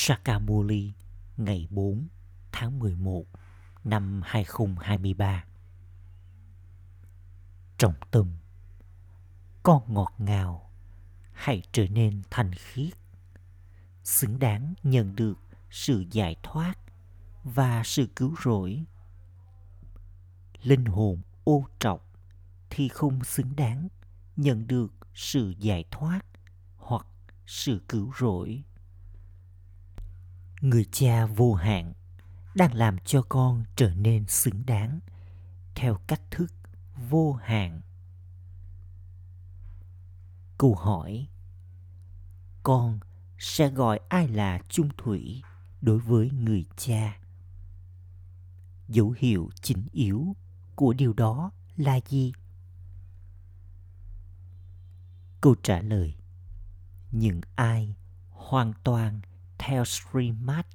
Sakamuli, 0.00 0.92
ngày 1.36 1.68
4 1.70 2.08
tháng 2.52 2.78
11 2.78 3.24
năm 3.84 4.20
2023 4.24 5.44
Trọng 7.78 7.94
tâm, 8.10 8.32
Con 9.62 9.94
ngọt 9.94 10.12
ngào 10.18 10.70
Hãy 11.32 11.62
trở 11.72 11.86
nên 11.88 12.22
thanh 12.30 12.52
khiết, 12.54 12.92
Xứng 14.04 14.38
đáng 14.38 14.74
nhận 14.82 15.16
được 15.16 15.38
sự 15.70 16.04
giải 16.10 16.36
thoát 16.42 16.74
Và 17.44 17.82
sự 17.84 18.08
cứu 18.16 18.34
rỗi. 18.44 18.84
Linh 20.62 20.84
hồn 20.84 21.22
ô 21.44 21.64
trọc 21.78 22.06
Thì 22.70 22.88
không 22.88 23.24
xứng 23.24 23.56
đáng 23.56 23.88
nhận 24.36 24.66
được 24.66 24.92
sự 25.14 25.54
giải 25.58 25.84
thoát 25.90 26.20
hoặc 26.76 27.06
sự 27.46 27.82
cứu 27.88 28.12
rỗi 28.18 28.64
người 30.60 30.86
cha 30.92 31.26
vô 31.26 31.54
hạn, 31.54 31.92
đang 32.54 32.74
làm 32.74 32.98
cho 33.04 33.22
con 33.28 33.64
trở 33.76 33.94
nên 33.94 34.26
xứng 34.26 34.66
đáng 34.66 35.00
theo 35.74 35.98
cách 36.06 36.22
thức 36.30 36.52
vô 37.10 37.32
hạn. 37.32 37.80
Câu 40.58 40.74
hỏi, 40.74 41.28
con 42.62 42.98
sẽ 43.38 43.70
gọi 43.70 44.00
ai 44.08 44.28
là 44.28 44.60
chung 44.68 44.88
thủy 44.98 45.42
đối 45.80 45.98
với 45.98 46.30
người 46.30 46.66
cha? 46.76 47.18
Dấu 48.88 49.14
hiệu 49.18 49.50
chính 49.62 49.86
yếu 49.92 50.36
của 50.74 50.92
điều 50.92 51.12
đó 51.12 51.50
là 51.76 52.00
gì? 52.08 52.32
Câu 55.40 55.54
trả 55.62 55.80
lời, 55.80 56.14
những 57.10 57.40
ai 57.54 57.94
hoàn 58.30 58.72
toàn 58.84 59.20
theo 59.58 59.84
streamat 59.84 60.66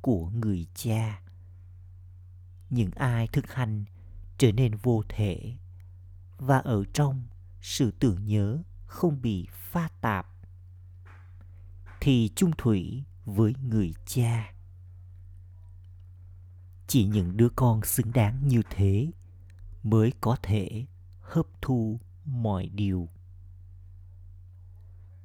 của 0.00 0.30
người 0.30 0.66
cha. 0.74 1.20
Những 2.70 2.90
ai 2.90 3.28
thực 3.28 3.52
hành 3.52 3.84
trở 4.38 4.52
nên 4.52 4.76
vô 4.76 5.02
thể 5.08 5.56
và 6.38 6.58
ở 6.58 6.84
trong 6.92 7.24
sự 7.60 7.90
tưởng 7.90 8.26
nhớ 8.26 8.62
không 8.86 9.22
bị 9.22 9.46
pha 9.52 9.88
tạp 10.00 10.26
thì 12.00 12.30
chung 12.36 12.50
thủy 12.58 13.04
với 13.24 13.54
người 13.62 13.94
cha. 14.06 14.52
Chỉ 16.86 17.04
những 17.04 17.36
đứa 17.36 17.48
con 17.56 17.84
xứng 17.84 18.12
đáng 18.12 18.48
như 18.48 18.62
thế 18.70 19.10
mới 19.82 20.12
có 20.20 20.36
thể 20.42 20.86
hấp 21.20 21.46
thu 21.62 22.00
mọi 22.24 22.68
điều. 22.68 23.08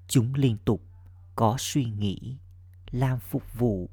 Chúng 0.07 0.33
liên 0.33 0.57
tục 0.65 0.81
có 1.35 1.55
suy 1.59 1.85
nghĩ 1.85 2.37
làm 2.91 3.19
phục 3.19 3.53
vụ. 3.53 3.89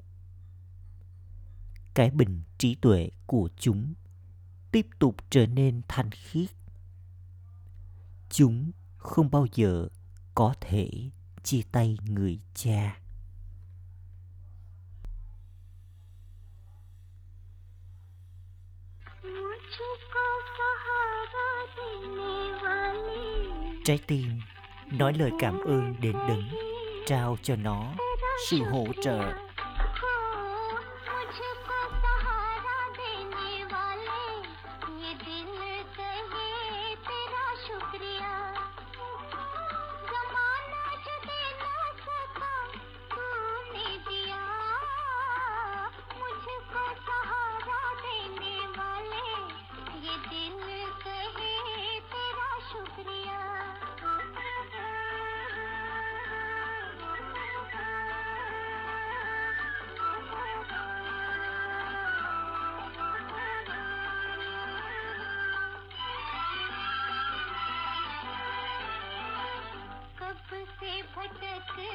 Cái 1.95 2.11
bình 2.11 2.43
trí 2.59 2.75
tuệ 2.75 3.11
của 3.27 3.49
chúng 3.57 3.95
tiếp 4.73 4.87
tục 4.99 5.17
trở 5.31 5.47
nên 5.47 5.83
thanh 5.89 6.11
khiết. 6.11 6.51
Chúng 8.31 8.71
không 8.97 9.31
bao 9.31 9.47
giờ 9.55 9.89
có 10.35 10.55
thể 10.61 10.91
chia 11.43 11.63
tay 11.73 11.97
người 12.05 12.41
cha. 12.55 13.01
Trái 23.85 23.99
tim 24.07 24.41
nói 24.93 25.13
lời 25.13 25.31
cảm 25.41 25.61
ơn 25.61 26.01
đến 26.01 26.13
đấng 26.13 26.49
trao 27.07 27.37
cho 27.43 27.57
nó 27.57 27.95
sự 28.47 28.59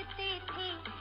करते 0.03 0.39
थे 0.51 0.92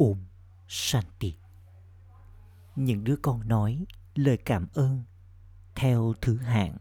Om 0.00 0.16
Shanti. 0.68 1.34
Những 2.76 3.04
đứa 3.04 3.16
con 3.16 3.48
nói 3.48 3.84
lời 4.14 4.36
cảm 4.36 4.66
ơn 4.74 5.02
theo 5.74 6.14
thứ 6.20 6.36
hạng, 6.36 6.76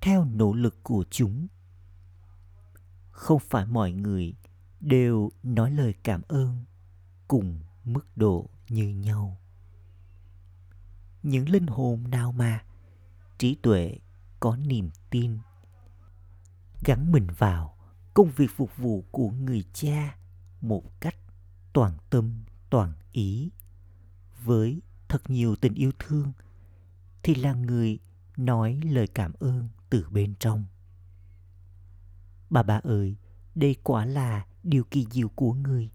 theo 0.00 0.24
nỗ 0.24 0.52
lực 0.52 0.82
của 0.82 1.04
chúng. 1.10 1.46
Không 3.10 3.38
phải 3.38 3.66
mọi 3.66 3.92
người 3.92 4.34
đều 4.80 5.30
nói 5.42 5.70
lời 5.70 5.94
cảm 6.02 6.22
ơn 6.28 6.64
cùng 7.28 7.60
mức 7.84 8.16
độ 8.16 8.50
như 8.68 8.88
nhau. 8.88 9.40
Những 11.22 11.48
linh 11.48 11.66
hồn 11.66 12.10
nào 12.10 12.32
mà 12.32 12.64
trí 13.38 13.54
tuệ 13.54 13.98
có 14.40 14.56
niềm 14.56 14.90
tin 15.10 15.38
gắn 16.84 17.12
mình 17.12 17.26
vào 17.38 17.76
công 18.14 18.30
việc 18.36 18.50
phục 18.56 18.76
vụ 18.76 19.04
của 19.10 19.30
người 19.30 19.64
cha 19.72 20.16
một 20.60 21.00
cách 21.00 21.14
toàn 21.72 21.92
tâm, 22.10 22.44
toàn 22.70 22.92
ý. 23.12 23.50
Với 24.44 24.82
thật 25.08 25.30
nhiều 25.30 25.56
tình 25.56 25.74
yêu 25.74 25.92
thương, 25.98 26.32
thì 27.22 27.34
là 27.34 27.54
người 27.54 27.98
nói 28.36 28.80
lời 28.84 29.06
cảm 29.06 29.32
ơn 29.40 29.68
từ 29.90 30.06
bên 30.10 30.34
trong. 30.38 30.64
Bà 32.50 32.62
bà 32.62 32.80
ơi, 32.84 33.16
đây 33.54 33.76
quả 33.82 34.04
là 34.04 34.46
điều 34.62 34.84
kỳ 34.84 35.06
diệu 35.10 35.28
của 35.28 35.52
người. 35.52 35.90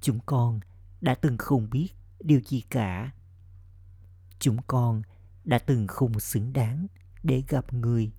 Chúng 0.00 0.18
con 0.26 0.60
đã 1.00 1.14
từng 1.14 1.38
không 1.38 1.70
biết 1.70 1.88
điều 2.20 2.40
gì 2.40 2.60
cả. 2.60 3.12
Chúng 4.38 4.56
con 4.66 5.02
đã 5.44 5.58
từng 5.58 5.86
không 5.86 6.20
xứng 6.20 6.52
đáng 6.52 6.86
để 7.22 7.42
gặp 7.48 7.72
người. 7.72 8.12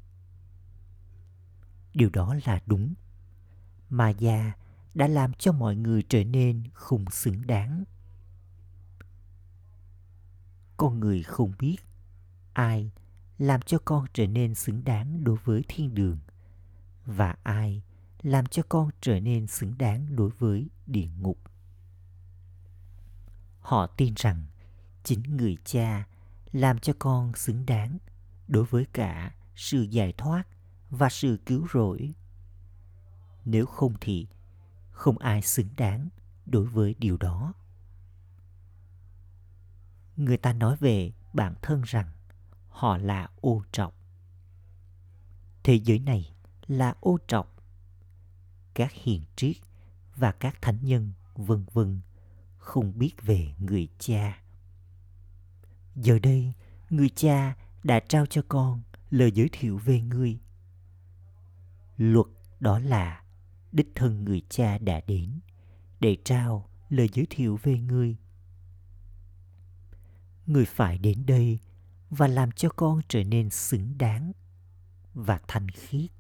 Điều 1.94 2.10
đó 2.10 2.36
là 2.46 2.62
đúng. 2.66 2.94
Mà 3.90 4.10
già 4.10 4.54
đã 4.94 5.08
làm 5.08 5.34
cho 5.34 5.52
mọi 5.52 5.76
người 5.76 6.04
trở 6.10 6.24
nên 6.24 6.64
không 6.74 7.06
xứng 7.12 7.48
đáng. 7.48 7.84
Con 10.78 11.00
người 11.00 11.24
không 11.24 11.54
biết 11.60 11.78
ai 12.54 12.92
làm 13.38 13.62
cho 13.62 13.78
con 13.86 14.06
trở 14.14 14.28
nên 14.28 14.56
xứng 14.56 14.84
đáng 14.84 15.24
đối 15.24 15.38
với 15.44 15.64
thiên 15.68 15.96
đường 15.96 16.18
và 17.06 17.36
ai 17.44 17.82
làm 18.22 18.46
cho 18.46 18.64
con 18.70 18.90
trở 19.02 19.20
nên 19.20 19.48
xứng 19.48 19.78
đáng 19.78 20.16
đối 20.16 20.30
với 20.30 20.70
địa 20.88 21.08
ngục. 21.20 21.40
Họ 23.60 23.88
tin 23.88 24.14
rằng 24.18 24.46
chính 25.04 25.38
người 25.38 25.58
cha 25.66 26.08
làm 26.52 26.80
cho 26.80 26.94
con 27.00 27.36
xứng 27.36 27.66
đáng 27.66 27.98
đối 28.48 28.64
với 28.64 28.86
cả 28.94 29.36
sự 29.56 29.82
giải 29.82 30.14
thoát 30.18 30.48
và 30.90 31.10
sự 31.10 31.40
cứu 31.46 31.68
rỗi. 31.74 32.14
Nếu 33.46 33.66
không 33.66 33.94
thì 34.02 34.28
không 34.94 35.18
ai 35.18 35.42
xứng 35.42 35.70
đáng 35.78 36.10
đối 36.46 36.66
với 36.66 36.96
điều 37.00 37.18
đó. 37.18 37.54
Người 40.16 40.38
ta 40.38 40.54
nói 40.54 40.76
về 40.80 41.12
bản 41.34 41.56
thân 41.62 41.82
rằng 41.86 42.12
họ 42.70 42.98
là 42.98 43.28
ô 43.42 43.64
trọc. 43.72 43.96
Thế 45.64 45.74
giới 45.84 46.00
này 46.00 46.36
là 46.68 46.96
ô 47.00 47.18
trọc. 47.28 47.56
Các 48.74 48.92
hiền 48.92 49.22
triết 49.36 49.56
và 50.16 50.32
các 50.32 50.62
thánh 50.62 50.78
nhân 50.82 51.14
vân 51.36 51.66
vân 51.74 52.02
không 52.58 53.00
biết 53.00 53.14
về 53.22 53.56
người 53.60 53.88
cha. 54.00 54.42
Giờ 55.96 56.20
đây, 56.20 56.54
người 56.90 57.10
cha 57.10 57.56
đã 57.84 58.00
trao 58.00 58.26
cho 58.26 58.42
con 58.48 58.82
lời 59.10 59.32
giới 59.32 59.50
thiệu 59.52 59.78
về 59.78 60.02
người. 60.02 60.40
Luật 61.98 62.28
đó 62.60 62.80
là 62.80 63.23
đích 63.74 63.92
thân 63.96 64.26
người 64.26 64.42
cha 64.50 64.78
đã 64.78 65.02
đến, 65.08 65.40
để 66.00 66.18
trao 66.26 66.70
lời 66.90 67.10
giới 67.14 67.28
thiệu 67.30 67.60
về 67.64 67.80
người. 67.80 68.18
Người 70.46 70.66
phải 70.66 70.98
đến 70.98 71.26
đây 71.26 71.60
và 72.10 72.28
làm 72.28 72.52
cho 72.52 72.70
con 72.70 73.02
trở 73.08 73.24
nên 73.24 73.50
xứng 73.50 73.98
đáng 73.98 74.32
và 75.14 75.40
thanh 75.48 75.70
khiết. 75.70 76.12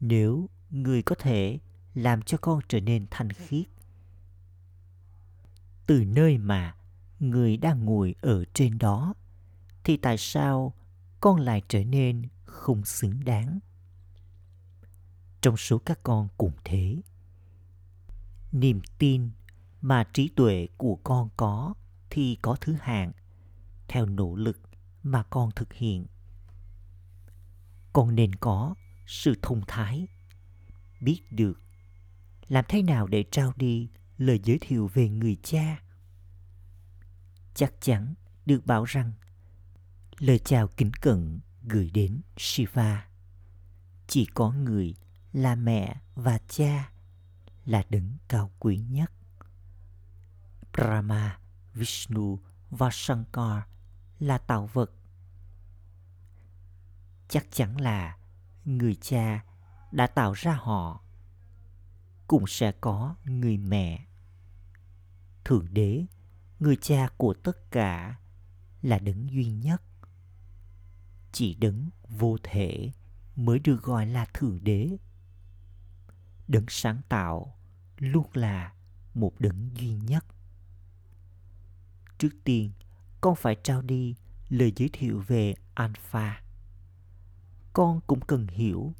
Nếu 0.00 0.48
người 0.70 1.02
có 1.02 1.14
thể 1.14 1.58
làm 1.94 2.22
cho 2.22 2.38
con 2.38 2.60
trở 2.68 2.80
nên 2.80 3.06
thanh 3.10 3.30
khiết, 3.32 3.66
từ 5.86 6.04
nơi 6.04 6.38
mà 6.38 6.74
người 7.20 7.56
đang 7.56 7.84
ngồi 7.84 8.14
ở 8.20 8.44
trên 8.54 8.78
đó, 8.78 9.14
thì 9.84 9.96
tại 9.96 10.18
sao 10.18 10.74
con 11.20 11.40
lại 11.40 11.62
trở 11.68 11.84
nên 11.84 12.28
không 12.44 12.84
xứng 12.84 13.24
đáng? 13.24 13.58
Trong 15.42 15.56
số 15.56 15.78
các 15.78 15.98
con 16.02 16.28
cũng 16.38 16.52
thế. 16.64 16.96
Niềm 18.52 18.80
tin 18.98 19.30
mà 19.80 20.04
trí 20.12 20.28
tuệ 20.28 20.68
của 20.76 20.96
con 21.04 21.28
có 21.36 21.74
thì 22.10 22.38
có 22.42 22.56
thứ 22.60 22.76
hạng, 22.80 23.12
theo 23.88 24.06
nỗ 24.06 24.34
lực 24.34 24.60
mà 25.02 25.22
con 25.22 25.50
thực 25.56 25.72
hiện. 25.72 26.06
Con 27.92 28.14
nên 28.14 28.34
có 28.34 28.74
sự 29.06 29.34
thông 29.42 29.62
thái, 29.66 30.06
biết 31.00 31.20
được 31.30 31.60
làm 32.48 32.64
thế 32.68 32.82
nào 32.82 33.06
để 33.06 33.24
trao 33.30 33.52
đi 33.56 33.88
lời 34.18 34.40
giới 34.44 34.58
thiệu 34.60 34.90
về 34.94 35.08
người 35.08 35.36
cha. 35.42 35.82
Chắc 37.54 37.72
chắn 37.80 38.14
được 38.46 38.66
bảo 38.66 38.84
rằng 38.84 39.12
lời 40.18 40.38
chào 40.38 40.68
kính 40.68 40.92
cẩn 41.00 41.40
gửi 41.62 41.90
đến 41.90 42.20
shiva. 42.36 43.08
Chỉ 44.06 44.26
có 44.34 44.52
người 44.52 44.94
là 45.32 45.54
mẹ 45.54 45.96
và 46.14 46.38
cha 46.48 46.92
là 47.64 47.84
đấng 47.90 48.16
cao 48.28 48.50
quý 48.58 48.78
nhất. 48.78 49.12
Brahma, 50.72 51.38
vishnu 51.74 52.38
và 52.70 52.88
shankar 52.92 53.62
là 54.18 54.38
tạo 54.38 54.66
vật. 54.72 54.92
Chắc 57.28 57.46
chắn 57.50 57.80
là 57.80 58.18
người 58.64 58.94
cha 58.94 59.44
đã 59.92 60.06
tạo 60.06 60.32
ra 60.32 60.54
họ, 60.54 61.04
cũng 62.26 62.44
sẽ 62.46 62.72
có 62.72 63.16
người 63.24 63.56
mẹ. 63.56 64.06
Thượng 65.44 65.74
đế, 65.74 66.06
người 66.60 66.76
cha 66.76 67.08
của 67.16 67.34
tất 67.34 67.70
cả 67.70 68.18
là 68.82 68.98
đấng 68.98 69.30
duy 69.30 69.52
nhất. 69.52 69.82
Chỉ 71.32 71.54
đấng 71.54 71.90
vô 72.08 72.36
thể 72.42 72.92
mới 73.36 73.58
được 73.58 73.82
gọi 73.82 74.06
là 74.06 74.26
thượng 74.34 74.64
đế 74.64 74.96
đấng 76.48 76.64
sáng 76.68 77.00
tạo 77.08 77.56
luôn 77.98 78.26
là 78.34 78.72
một 79.14 79.32
đấng 79.38 79.70
duy 79.76 79.94
nhất. 79.94 80.24
Trước 82.18 82.36
tiên, 82.44 82.72
con 83.20 83.34
phải 83.36 83.56
trao 83.62 83.82
đi 83.82 84.14
lời 84.48 84.72
giới 84.76 84.90
thiệu 84.92 85.22
về 85.26 85.54
alpha. 85.74 86.42
Con 87.72 88.00
cũng 88.06 88.20
cần 88.20 88.46
hiểu 88.46 88.94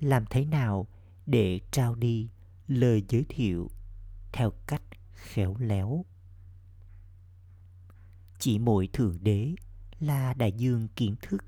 làm 0.00 0.24
thế 0.30 0.44
nào 0.44 0.86
để 1.26 1.60
trao 1.70 1.94
đi 1.94 2.30
lời 2.66 3.04
giới 3.08 3.26
thiệu 3.28 3.70
theo 4.32 4.50
cách 4.66 4.82
khéo 5.14 5.56
léo. 5.58 6.04
Chỉ 8.38 8.58
mỗi 8.58 8.88
thượng 8.92 9.18
đế 9.24 9.54
là 9.98 10.34
đại 10.34 10.52
dương 10.52 10.88
kiến 10.96 11.14
thức. 11.22 11.44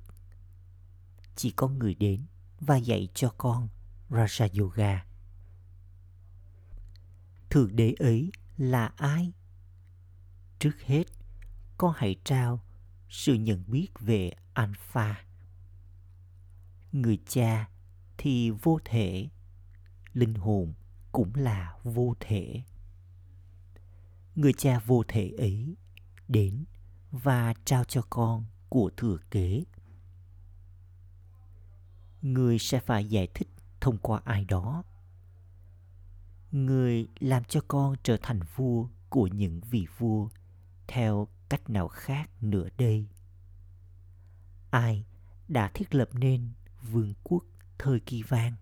Chỉ 1.37 1.51
có 1.51 1.69
người 1.69 1.95
đến 1.95 2.27
và 2.61 2.77
dạy 2.77 3.09
cho 3.15 3.35
con 3.39 3.69
raja 4.11 4.61
yoga 4.63 5.08
thượng 7.51 7.77
đế 7.77 7.95
ấy 7.99 8.31
là 8.57 8.93
ai? 8.97 9.33
Trước 10.59 10.83
hết, 10.85 11.05
con 11.79 11.93
hãy 11.97 12.17
trao 12.25 12.61
sự 13.09 13.35
nhận 13.35 13.65
biết 13.67 13.89
về 14.01 14.31
alpha. 14.55 15.25
Người 16.93 17.19
cha 17.27 17.69
thì 18.19 18.51
vô 18.51 18.79
thể, 18.85 19.29
linh 20.13 20.35
hồn 20.35 20.75
cũng 21.13 21.35
là 21.35 21.75
vô 21.85 22.15
thể. 22.21 22.63
Người 24.35 24.53
cha 24.53 24.79
vô 24.79 25.03
thể 25.09 25.33
ấy 25.39 25.77
đến 26.29 26.65
và 27.11 27.55
trao 27.65 27.85
cho 27.85 28.03
con 28.11 28.45
của 28.69 28.91
thừa 28.97 29.19
kế. 29.31 29.65
Người 32.23 32.59
sẽ 32.59 32.81
phải 32.81 33.07
giải 33.07 33.29
thích 33.35 33.49
thông 33.81 33.99
qua 33.99 34.21
ai 34.25 34.45
đó 34.45 34.85
người 36.53 37.09
làm 37.19 37.45
cho 37.45 37.61
con 37.69 37.95
trở 38.03 38.17
thành 38.23 38.41
vua 38.57 38.89
của 39.09 39.27
những 39.27 39.61
vị 39.61 39.87
vua, 39.99 40.29
theo 40.87 41.29
cách 41.49 41.71
nào 41.71 41.89
khác 41.89 42.31
nữa 42.41 42.69
đây? 42.79 43.07
Ai 44.71 45.05
đã 45.49 45.71
thiết 45.75 45.95
lập 45.95 46.09
nên 46.13 46.53
vương 46.83 47.15
quốc 47.25 47.45
thời 47.79 48.01
kỳ 48.01 48.23
vang 48.23 48.53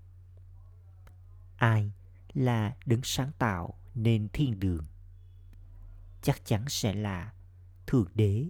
ai 1.57 1.93
là 2.35 2.77
đứng 2.87 3.01
sáng 3.05 3.33
tạo 3.39 3.75
nên 3.95 4.29
thiên 4.33 4.61
đường? 4.61 4.85
Chắc 6.23 6.45
chắn 6.45 6.65
sẽ 6.69 6.95
là 6.95 7.33
thượng 7.87 8.09
đế 8.15 8.49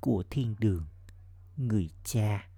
của 0.00 0.24
thiên 0.30 0.56
đường, 0.58 0.86
người 1.56 1.90
cha. 2.04 2.48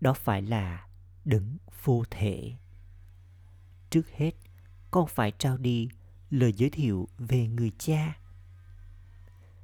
Đó 0.00 0.12
phải 0.12 0.42
là 0.42 0.88
đấng 1.24 1.58
vô 1.84 2.04
thể 2.10 2.56
trước 3.94 4.10
hết 4.16 4.32
con 4.90 5.06
phải 5.06 5.32
trao 5.38 5.56
đi 5.56 5.88
lời 6.30 6.52
giới 6.52 6.70
thiệu 6.70 7.08
về 7.18 7.48
người 7.48 7.72
cha 7.78 8.16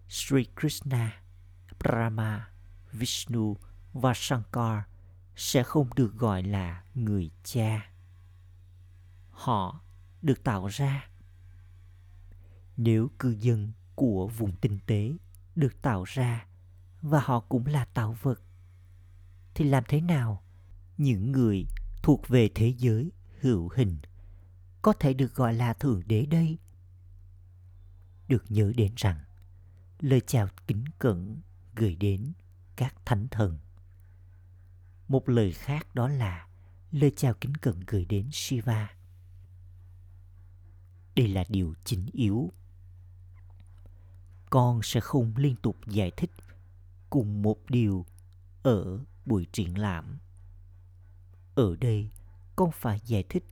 Sri 0.08 0.44
Krishna, 0.60 1.22
Brahma, 1.78 2.48
Vishnu 2.92 3.56
và 3.92 4.12
Shankar 4.14 4.82
sẽ 5.36 5.62
không 5.62 5.94
được 5.94 6.14
gọi 6.14 6.42
là 6.42 6.84
người 6.94 7.30
cha. 7.44 7.90
Họ 9.30 9.80
được 10.22 10.44
tạo 10.44 10.66
ra. 10.66 11.08
Nếu 12.76 13.10
cư 13.18 13.30
dân 13.30 13.72
của 13.94 14.28
vùng 14.28 14.52
tinh 14.52 14.78
tế 14.86 15.12
được 15.56 15.82
tạo 15.82 16.04
ra 16.04 16.46
và 17.02 17.20
họ 17.20 17.40
cũng 17.40 17.66
là 17.66 17.84
tạo 17.84 18.16
vật 18.22 18.42
thì 19.54 19.64
làm 19.64 19.84
thế 19.88 20.00
nào 20.00 20.42
những 20.96 21.32
người 21.32 21.66
thuộc 22.02 22.28
về 22.28 22.50
thế 22.54 22.74
giới 22.78 23.12
hữu 23.40 23.68
hình 23.76 23.98
có 24.82 24.92
thể 24.92 25.14
được 25.14 25.34
gọi 25.34 25.54
là 25.54 25.72
thượng 25.72 26.02
đế 26.06 26.26
đây? 26.26 26.58
Được 28.28 28.44
nhớ 28.48 28.72
đến 28.76 28.92
rằng, 28.96 29.20
lời 30.00 30.20
chào 30.26 30.48
kính 30.66 30.84
cẩn 30.98 31.40
gửi 31.74 31.96
đến 31.96 32.32
các 32.76 32.94
thánh 33.04 33.28
thần. 33.28 33.58
Một 35.08 35.28
lời 35.28 35.52
khác 35.52 35.94
đó 35.94 36.08
là 36.08 36.48
lời 36.90 37.12
chào 37.16 37.34
kính 37.40 37.54
cẩn 37.54 37.80
gửi 37.86 38.04
đến 38.04 38.28
shiva. 38.32 38.90
Đây 41.14 41.28
là 41.28 41.44
điều 41.48 41.74
chính 41.84 42.06
yếu. 42.12 42.52
Con 44.50 44.80
sẽ 44.82 45.00
không 45.00 45.32
liên 45.36 45.56
tục 45.56 45.76
giải 45.86 46.10
thích 46.16 46.30
cùng 47.10 47.42
một 47.42 47.58
điều 47.68 48.06
ở 48.62 48.98
buổi 49.26 49.46
triển 49.52 49.78
lãm. 49.78 50.18
Ở 51.54 51.76
đây, 51.76 52.10
con 52.56 52.70
phải 52.74 53.00
giải 53.04 53.24
thích 53.28 53.44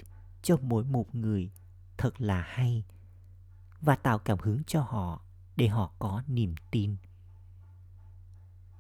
cho 0.43 0.57
mỗi 0.63 0.85
một 0.85 1.15
người 1.15 1.51
thật 1.97 2.21
là 2.21 2.43
hay 2.43 2.85
và 3.81 3.97
tạo 3.97 4.19
cảm 4.19 4.39
hứng 4.39 4.65
cho 4.67 4.83
họ 4.83 5.23
để 5.57 5.69
họ 5.69 5.93
có 5.99 6.23
niềm 6.27 6.55
tin. 6.71 6.97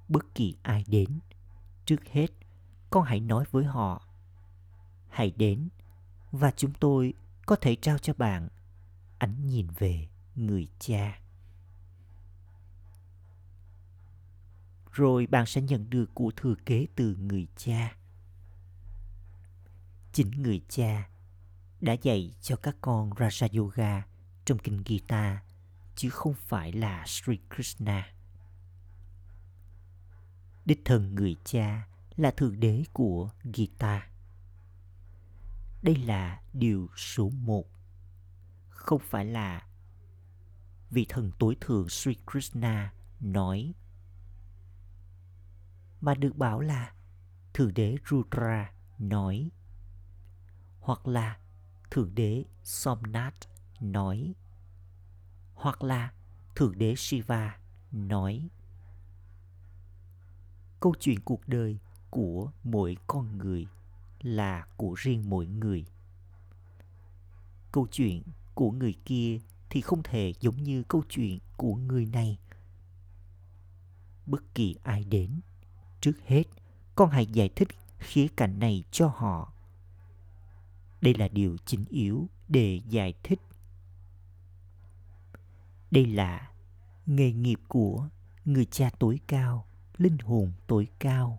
Bất 0.08 0.34
kỳ 0.34 0.56
ai 0.62 0.84
đến, 0.86 1.18
trước 1.84 2.04
hết, 2.04 2.26
con 2.90 3.04
hãy 3.04 3.20
nói 3.20 3.44
với 3.50 3.64
họ, 3.64 4.08
hãy 5.08 5.30
đến 5.36 5.68
và 6.32 6.50
chúng 6.56 6.72
tôi 6.80 7.14
có 7.46 7.56
thể 7.56 7.76
trao 7.76 7.98
cho 7.98 8.12
bạn 8.14 8.48
ánh 9.18 9.46
nhìn 9.46 9.66
về 9.78 10.08
người 10.34 10.68
cha. 10.78 11.20
Rồi 14.92 15.26
bạn 15.26 15.46
sẽ 15.46 15.60
nhận 15.60 15.90
được 15.90 16.10
của 16.14 16.30
thừa 16.36 16.54
kế 16.66 16.86
từ 16.96 17.16
người 17.16 17.46
cha. 17.56 17.96
Chính 20.12 20.30
người 20.42 20.62
cha 20.68 21.08
đã 21.80 21.92
dạy 21.92 22.34
cho 22.40 22.56
các 22.56 22.76
con 22.80 23.10
Raja 23.10 23.58
Yoga 23.58 24.06
trong 24.44 24.58
kinh 24.58 24.82
Gita, 24.86 25.42
chứ 25.96 26.10
không 26.10 26.34
phải 26.34 26.72
là 26.72 27.04
Sri 27.06 27.38
Krishna. 27.54 28.14
Đích 30.64 30.84
thần 30.84 31.14
người 31.14 31.36
cha 31.44 31.88
là 32.16 32.30
thượng 32.30 32.60
đế 32.60 32.84
của 32.92 33.30
Gita. 33.54 34.10
Đây 35.82 35.96
là 35.96 36.42
điều 36.52 36.88
số 36.96 37.30
một. 37.30 37.64
Không 38.68 39.00
phải 39.04 39.24
là 39.24 39.66
vị 40.90 41.06
thần 41.08 41.30
tối 41.38 41.56
thượng 41.60 41.88
Sri 41.88 42.12
Krishna 42.32 42.92
nói, 43.20 43.74
mà 46.00 46.14
được 46.14 46.36
bảo 46.36 46.60
là 46.60 46.92
thượng 47.54 47.74
đế 47.74 47.96
Rudra 48.10 48.72
nói, 48.98 49.50
hoặc 50.80 51.06
là 51.06 51.38
thượng 51.90 52.14
đế 52.14 52.44
Somnath 52.62 53.48
nói, 53.80 54.34
hoặc 55.54 55.82
là 55.82 56.12
thượng 56.54 56.78
đế 56.78 56.94
Shiva 56.96 57.58
nói. 57.92 58.48
Câu 60.80 60.94
chuyện 61.00 61.20
cuộc 61.24 61.48
đời 61.48 61.78
của 62.10 62.50
mỗi 62.64 62.96
con 63.06 63.38
người 63.38 63.66
là 64.22 64.66
của 64.76 64.94
riêng 64.94 65.30
mỗi 65.30 65.46
người. 65.46 65.84
Câu 67.72 67.86
chuyện 67.92 68.22
của 68.54 68.70
người 68.70 68.94
kia 69.04 69.38
thì 69.70 69.80
không 69.80 70.02
thể 70.02 70.32
giống 70.40 70.62
như 70.62 70.82
câu 70.82 71.02
chuyện 71.08 71.38
của 71.56 71.74
người 71.74 72.06
này. 72.06 72.38
Bất 74.26 74.54
kỳ 74.54 74.76
ai 74.82 75.04
đến, 75.04 75.40
trước 76.00 76.12
hết, 76.26 76.44
con 76.94 77.10
hãy 77.10 77.26
giải 77.26 77.48
thích 77.48 77.68
khía 77.98 78.28
cạnh 78.36 78.58
này 78.58 78.84
cho 78.90 79.08
họ 79.08 79.52
đây 81.00 81.14
là 81.14 81.28
điều 81.28 81.56
chính 81.66 81.84
yếu 81.88 82.28
để 82.48 82.80
giải 82.88 83.14
thích. 83.22 83.40
Đây 85.90 86.06
là 86.06 86.50
nghề 87.06 87.32
nghiệp 87.32 87.60
của 87.68 88.08
người 88.44 88.64
cha 88.64 88.90
tối 88.98 89.20
cao, 89.26 89.66
linh 89.96 90.18
hồn 90.18 90.52
tối 90.66 90.88
cao. 90.98 91.38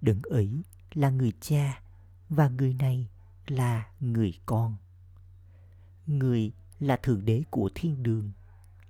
Đấng 0.00 0.22
ấy 0.22 0.62
là 0.94 1.10
người 1.10 1.32
cha 1.40 1.80
và 2.28 2.48
người 2.48 2.74
này 2.74 3.08
là 3.46 3.90
người 4.00 4.32
con. 4.46 4.76
Người 6.06 6.52
là 6.80 6.96
thượng 6.96 7.24
đế 7.24 7.42
của 7.50 7.70
thiên 7.74 8.02
đường, 8.02 8.32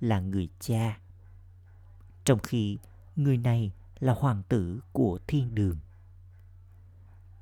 là 0.00 0.20
người 0.20 0.48
cha. 0.60 0.98
Trong 2.24 2.38
khi 2.38 2.78
người 3.16 3.36
này 3.36 3.72
là 3.98 4.14
hoàng 4.18 4.42
tử 4.48 4.80
của 4.92 5.18
thiên 5.26 5.54
đường. 5.54 5.78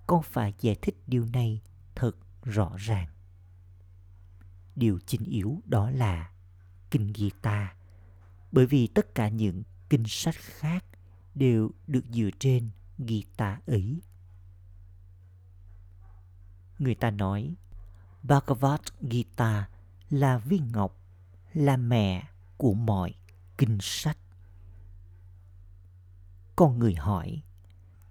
Con 0.07 0.23
phải 0.23 0.55
giải 0.61 0.77
thích 0.83 0.97
điều 1.07 1.27
này 1.27 1.61
thật 1.95 2.13
rõ 2.43 2.77
ràng 2.79 3.09
điều 4.77 4.99
chính 5.07 5.25
yếu 5.25 5.63
đó 5.65 5.91
là 5.91 6.31
kinh 6.91 7.13
Gita 7.15 7.75
bởi 8.53 8.67
vì 8.67 8.87
tất 8.87 9.15
cả 9.15 9.29
những 9.29 9.63
kinh 9.89 10.05
sách 10.07 10.35
khác 10.35 10.85
đều 11.35 11.71
được 11.87 12.05
dựa 12.11 12.31
trên 12.39 12.71
Gita 12.99 13.61
ấy. 13.67 14.01
Người 16.79 16.95
ta 16.95 17.11
nói 17.11 17.55
Bhagavad 18.23 18.81
Gita 19.01 19.69
là 20.11 20.39
viên 20.39 20.73
ngọc, 20.73 20.99
là 21.53 21.77
mẹ 21.77 22.29
của 22.57 22.75
mọi 22.75 23.15
kinh 23.59 23.79
sách. 23.81 24.19
Con 26.57 26.79
người 26.79 26.95
hỏi, 26.95 27.43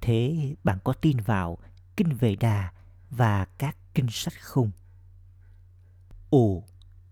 thế 0.02 0.56
bạn 0.64 0.78
có 0.84 0.94
tin 0.94 1.18
vào 1.18 1.58
kinh 1.98 2.16
Vệ 2.16 2.36
Đà 2.36 2.74
và 3.18 3.46
các 3.46 3.78
kinh 3.94 4.08
sách 4.10 4.34
không? 4.42 4.72
Ồ, 6.30 6.64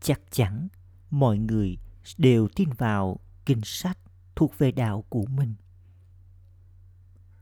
chắc 0.02 0.22
chắn 0.32 0.68
mọi 1.10 1.38
người 1.38 1.78
đều 2.18 2.48
tin 2.56 2.70
vào 2.70 3.20
kinh 3.46 3.62
sách 3.64 3.98
thuộc 4.36 4.58
về 4.58 4.72
đạo 4.72 5.04
của 5.10 5.26
mình. 5.26 5.56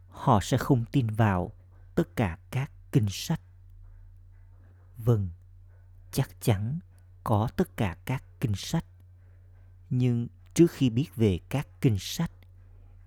Họ 0.10 0.40
sẽ 0.42 0.58
không 0.58 0.86
tin 0.92 1.08
vào 1.08 1.52
tất 1.96 2.16
cả 2.16 2.38
các 2.52 2.72
kinh 2.92 3.08
sách. 3.10 3.42
Vâng, 4.98 5.30
chắc 6.12 6.42
chắn 6.42 6.80
có 7.24 7.50
tất 7.56 7.78
cả 7.78 7.98
các 8.06 8.24
kinh 8.40 8.56
sách. 8.56 8.86
Nhưng 9.90 10.28
trước 10.54 10.72
khi 10.72 10.90
biết 10.90 11.16
về 11.16 11.40
các 11.50 11.68
kinh 11.82 11.98
sách, 12.00 12.32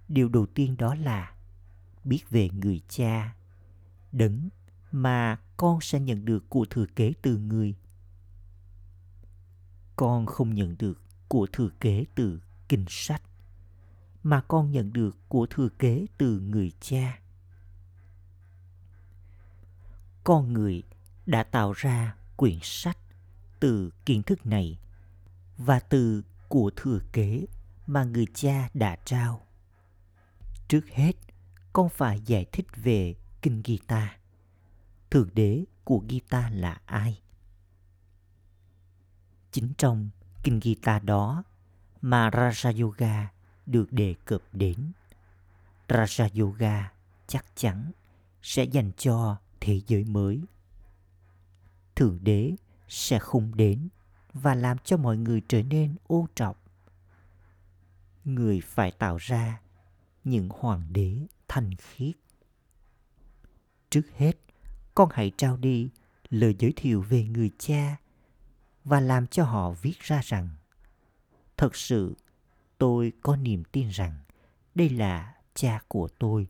điều 0.08 0.28
đầu 0.28 0.46
tiên 0.46 0.76
đó 0.76 0.94
là 0.94 1.34
biết 2.04 2.30
về 2.30 2.48
người 2.48 2.80
cha, 2.88 3.34
đấng 4.12 4.48
mà 4.92 5.38
con 5.56 5.80
sẽ 5.80 6.00
nhận 6.00 6.24
được 6.24 6.44
của 6.48 6.66
thừa 6.70 6.86
kế 6.96 7.12
từ 7.22 7.38
người. 7.38 7.74
Con 9.96 10.26
không 10.26 10.54
nhận 10.54 10.76
được 10.78 11.02
của 11.28 11.46
thừa 11.52 11.68
kế 11.80 12.04
từ 12.14 12.40
kinh 12.68 12.84
sách, 12.88 13.22
mà 14.22 14.40
con 14.48 14.70
nhận 14.70 14.92
được 14.92 15.16
của 15.28 15.46
thừa 15.50 15.68
kế 15.78 16.06
từ 16.18 16.40
người 16.40 16.72
cha. 16.80 17.18
Con 20.24 20.52
người 20.52 20.82
đã 21.26 21.42
tạo 21.42 21.72
ra 21.72 22.16
quyển 22.36 22.58
sách 22.62 22.98
từ 23.60 23.90
kiến 24.04 24.22
thức 24.22 24.46
này 24.46 24.78
và 25.56 25.80
từ 25.80 26.22
của 26.48 26.70
thừa 26.76 27.00
kế 27.12 27.46
mà 27.86 28.04
người 28.04 28.26
cha 28.34 28.68
đã 28.74 28.96
trao. 29.04 29.46
Trước 30.68 30.88
hết, 30.88 31.12
con 31.72 31.88
phải 31.88 32.20
giải 32.20 32.46
thích 32.52 32.66
về 32.76 33.14
kinh 33.42 33.62
Gita. 33.64 34.21
Thượng 35.12 35.28
đế 35.34 35.64
của 35.84 36.02
Gita 36.08 36.50
là 36.50 36.80
ai? 36.86 37.22
Chính 39.50 39.72
trong 39.78 40.10
kinh 40.42 40.60
Gita 40.62 40.98
đó 40.98 41.44
mà 42.02 42.30
Raja 42.30 42.82
Yoga 42.82 43.32
được 43.66 43.92
đề 43.92 44.14
cập 44.24 44.42
đến. 44.52 44.92
Raja 45.88 46.40
Yoga 46.40 46.92
chắc 47.26 47.46
chắn 47.54 47.92
sẽ 48.42 48.64
dành 48.64 48.92
cho 48.96 49.36
thế 49.60 49.80
giới 49.86 50.04
mới. 50.04 50.40
Thượng 51.94 52.18
đế 52.22 52.52
sẽ 52.88 53.18
không 53.18 53.54
đến 53.54 53.88
và 54.32 54.54
làm 54.54 54.78
cho 54.78 54.96
mọi 54.96 55.16
người 55.16 55.42
trở 55.48 55.62
nên 55.62 55.96
ô 56.06 56.26
trọc. 56.34 56.62
Người 58.24 58.60
phải 58.60 58.90
tạo 58.90 59.16
ra 59.16 59.60
những 60.24 60.48
hoàng 60.48 60.82
đế 60.92 61.26
thanh 61.48 61.70
khiết. 61.74 62.14
Trước 63.90 64.02
hết, 64.16 64.41
con 64.94 65.08
hãy 65.12 65.32
trao 65.36 65.56
đi 65.56 65.88
lời 66.30 66.56
giới 66.58 66.72
thiệu 66.76 67.02
về 67.02 67.24
người 67.24 67.50
cha 67.58 67.96
và 68.84 69.00
làm 69.00 69.26
cho 69.26 69.44
họ 69.44 69.70
viết 69.70 70.00
ra 70.00 70.20
rằng 70.24 70.48
thật 71.56 71.76
sự 71.76 72.14
tôi 72.78 73.12
có 73.22 73.36
niềm 73.36 73.64
tin 73.72 73.88
rằng 73.88 74.18
đây 74.74 74.88
là 74.90 75.34
cha 75.54 75.80
của 75.88 76.08
tôi. 76.18 76.46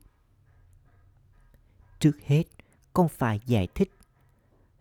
Trước 1.99 2.17
hết, 2.27 2.45
con 2.93 3.09
phải 3.09 3.41
giải 3.47 3.69
thích 3.75 3.93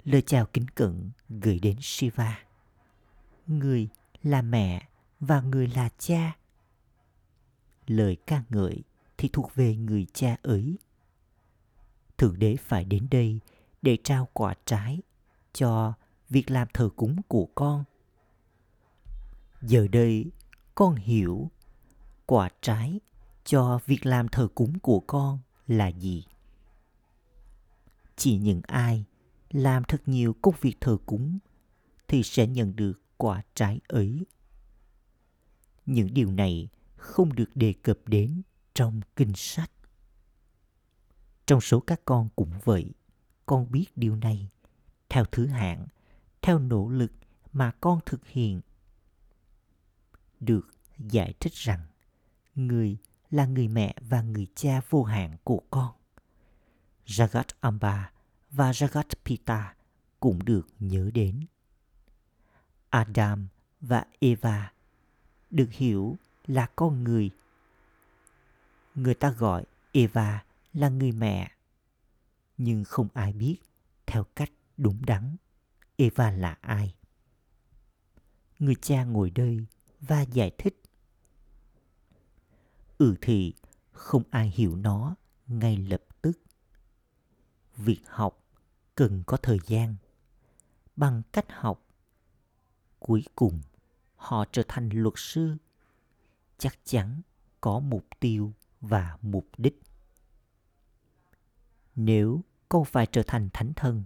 lời 0.03 0.21
chào 0.21 0.45
kính 0.45 0.67
cẩn 0.67 1.11
gửi 1.29 1.59
đến 1.59 1.77
Shiva. 1.81 2.39
Người 3.47 3.89
là 4.23 4.41
mẹ 4.41 4.87
và 5.19 5.41
người 5.41 5.67
là 5.67 5.89
cha. 5.97 6.35
Lời 7.87 8.17
ca 8.27 8.43
ngợi 8.49 8.83
thì 9.17 9.29
thuộc 9.33 9.55
về 9.55 9.75
người 9.75 10.07
cha 10.13 10.37
ấy. 10.43 10.77
Thượng 12.21 12.39
đế 12.39 12.55
phải 12.55 12.85
đến 12.85 13.07
đây 13.11 13.39
để 13.81 13.97
trao 14.03 14.27
quả 14.33 14.53
trái 14.65 15.01
cho 15.53 15.93
việc 16.29 16.51
làm 16.51 16.67
thờ 16.73 16.89
cúng 16.95 17.21
của 17.27 17.47
con. 17.55 17.83
Giờ 19.61 19.87
đây, 19.87 20.25
con 20.75 20.95
hiểu 20.95 21.51
quả 22.25 22.49
trái 22.61 22.99
cho 23.45 23.79
việc 23.85 24.05
làm 24.05 24.27
thờ 24.27 24.47
cúng 24.55 24.79
của 24.79 24.99
con 24.99 25.39
là 25.67 25.87
gì. 25.87 26.25
Chỉ 28.15 28.37
những 28.37 28.61
ai 28.67 29.05
làm 29.51 29.83
thật 29.83 30.01
nhiều 30.05 30.35
công 30.41 30.55
việc 30.61 30.75
thờ 30.81 30.97
cúng 31.05 31.39
thì 32.07 32.23
sẽ 32.23 32.47
nhận 32.47 32.75
được 32.75 33.01
quả 33.17 33.41
trái 33.55 33.79
ấy. 33.87 34.25
Những 35.85 36.13
điều 36.13 36.31
này 36.31 36.69
không 36.95 37.35
được 37.35 37.49
đề 37.55 37.73
cập 37.83 37.97
đến 38.05 38.41
trong 38.73 39.01
kinh 39.15 39.33
sách. 39.35 39.71
Trong 41.45 41.61
số 41.61 41.79
các 41.79 42.01
con 42.05 42.29
cũng 42.35 42.51
vậy, 42.63 42.91
con 43.45 43.71
biết 43.71 43.85
điều 43.95 44.15
này 44.15 44.49
theo 45.09 45.25
thứ 45.25 45.45
hạng, 45.45 45.87
theo 46.41 46.59
nỗ 46.59 46.89
lực 46.89 47.11
mà 47.53 47.71
con 47.81 47.99
thực 48.05 48.27
hiện. 48.27 48.61
Được 50.39 50.67
giải 50.97 51.33
thích 51.39 51.53
rằng 51.53 51.79
người 52.55 52.97
là 53.31 53.45
người 53.45 53.67
mẹ 53.67 53.95
và 54.01 54.21
người 54.21 54.47
cha 54.55 54.81
vô 54.89 55.03
hạn 55.03 55.37
của 55.43 55.61
con. 55.71 55.91
Jagat 57.05 57.43
Amba 57.59 58.11
và 58.51 58.71
Jagat 58.71 59.13
Pita 59.25 59.75
cũng 60.19 60.45
được 60.45 60.67
nhớ 60.79 61.09
đến. 61.13 61.45
Adam 62.89 63.47
và 63.81 64.05
Eva 64.19 64.71
được 65.49 65.71
hiểu 65.71 66.17
là 66.47 66.67
con 66.75 67.03
người. 67.03 67.29
Người 68.95 69.13
ta 69.13 69.29
gọi 69.31 69.63
Eva 69.91 70.43
là 70.73 70.89
người 70.89 71.11
mẹ, 71.11 71.51
nhưng 72.57 72.83
không 72.83 73.07
ai 73.13 73.33
biết 73.33 73.57
theo 74.05 74.23
cách 74.23 74.51
đúng 74.77 75.05
đắn 75.05 75.35
eva 75.95 76.31
là 76.31 76.57
ai. 76.61 76.95
Người 78.59 78.75
cha 78.81 79.03
ngồi 79.03 79.29
đây 79.29 79.65
và 79.99 80.21
giải 80.21 80.51
thích. 80.57 80.81
Ừ 82.97 83.15
thì 83.21 83.53
không 83.91 84.23
ai 84.29 84.49
hiểu 84.49 84.75
nó 84.75 85.15
ngay 85.47 85.77
lập 85.77 86.03
tức. 86.21 86.41
Việc 87.75 88.01
học 88.07 88.43
cần 88.95 89.23
có 89.25 89.37
thời 89.37 89.59
gian. 89.67 89.95
Bằng 90.95 91.21
cách 91.31 91.45
học 91.49 91.85
cuối 92.99 93.23
cùng 93.35 93.61
họ 94.15 94.45
trở 94.51 94.63
thành 94.67 94.89
luật 94.93 95.13
sư. 95.17 95.55
Chắc 96.57 96.79
chắn 96.83 97.21
có 97.61 97.79
mục 97.79 98.05
tiêu 98.19 98.53
và 98.81 99.17
mục 99.21 99.47
đích 99.57 99.80
nếu 102.05 102.41
con 102.69 102.85
phải 102.85 103.05
trở 103.05 103.23
thành 103.27 103.49
thánh 103.53 103.73
thần. 103.73 104.03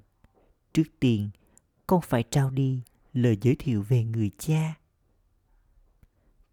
Trước 0.74 0.84
tiên, 1.00 1.30
con 1.88 2.02
phải 2.02 2.24
trao 2.24 2.50
đi 2.50 2.82
lời 3.14 3.38
giới 3.42 3.56
thiệu 3.60 3.84
về 3.84 4.04
người 4.04 4.32
cha. 4.38 4.76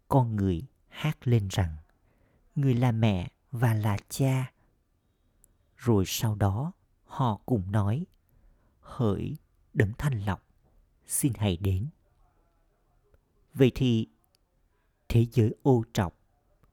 Con 0.07 0.35
người 0.35 0.63
hát 0.89 1.27
lên 1.27 1.47
rằng, 1.51 1.75
người 2.55 2.73
là 2.73 2.91
mẹ 2.91 3.31
và 3.51 3.73
là 3.73 3.97
cha. 4.09 4.51
Rồi 5.77 6.03
sau 6.07 6.35
đó, 6.35 6.71
họ 7.05 7.41
cùng 7.45 7.71
nói, 7.71 8.05
hỡi 8.79 9.37
đấng 9.73 9.91
thanh 9.97 10.25
lọc, 10.25 10.43
xin 11.07 11.33
hãy 11.35 11.57
đến. 11.57 11.87
Vậy 13.53 13.71
thì, 13.75 14.07
thế 15.09 15.25
giới 15.31 15.55
ô 15.63 15.83
trọc 15.93 16.19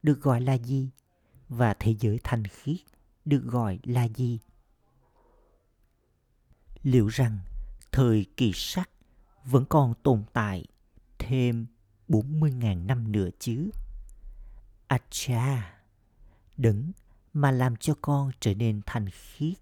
được 0.02 0.20
gọi 0.22 0.40
là 0.40 0.58
gì? 0.58 0.90
Và 1.48 1.74
thế 1.74 1.94
giới 2.00 2.18
thanh 2.24 2.44
khiết 2.44 2.80
được 3.24 3.42
gọi 3.44 3.78
là 3.82 4.08
gì? 4.08 4.38
Liệu 6.82 7.06
rằng 7.06 7.38
thời 7.92 8.26
kỳ 8.36 8.52
sắc 8.54 8.90
vẫn 9.44 9.64
còn 9.68 9.94
tồn 10.02 10.24
tại 10.32 10.64
thêm 11.18 11.66
40.000 12.08 12.86
năm 12.86 13.12
nữa 13.12 13.28
chứ? 13.38 13.70
À 14.86 14.98
cha, 15.10 15.74
đấng 16.56 16.92
mà 17.32 17.50
làm 17.50 17.76
cho 17.76 17.94
con 18.02 18.30
trở 18.40 18.54
nên 18.54 18.80
thành 18.86 19.08
khiết 19.10 19.58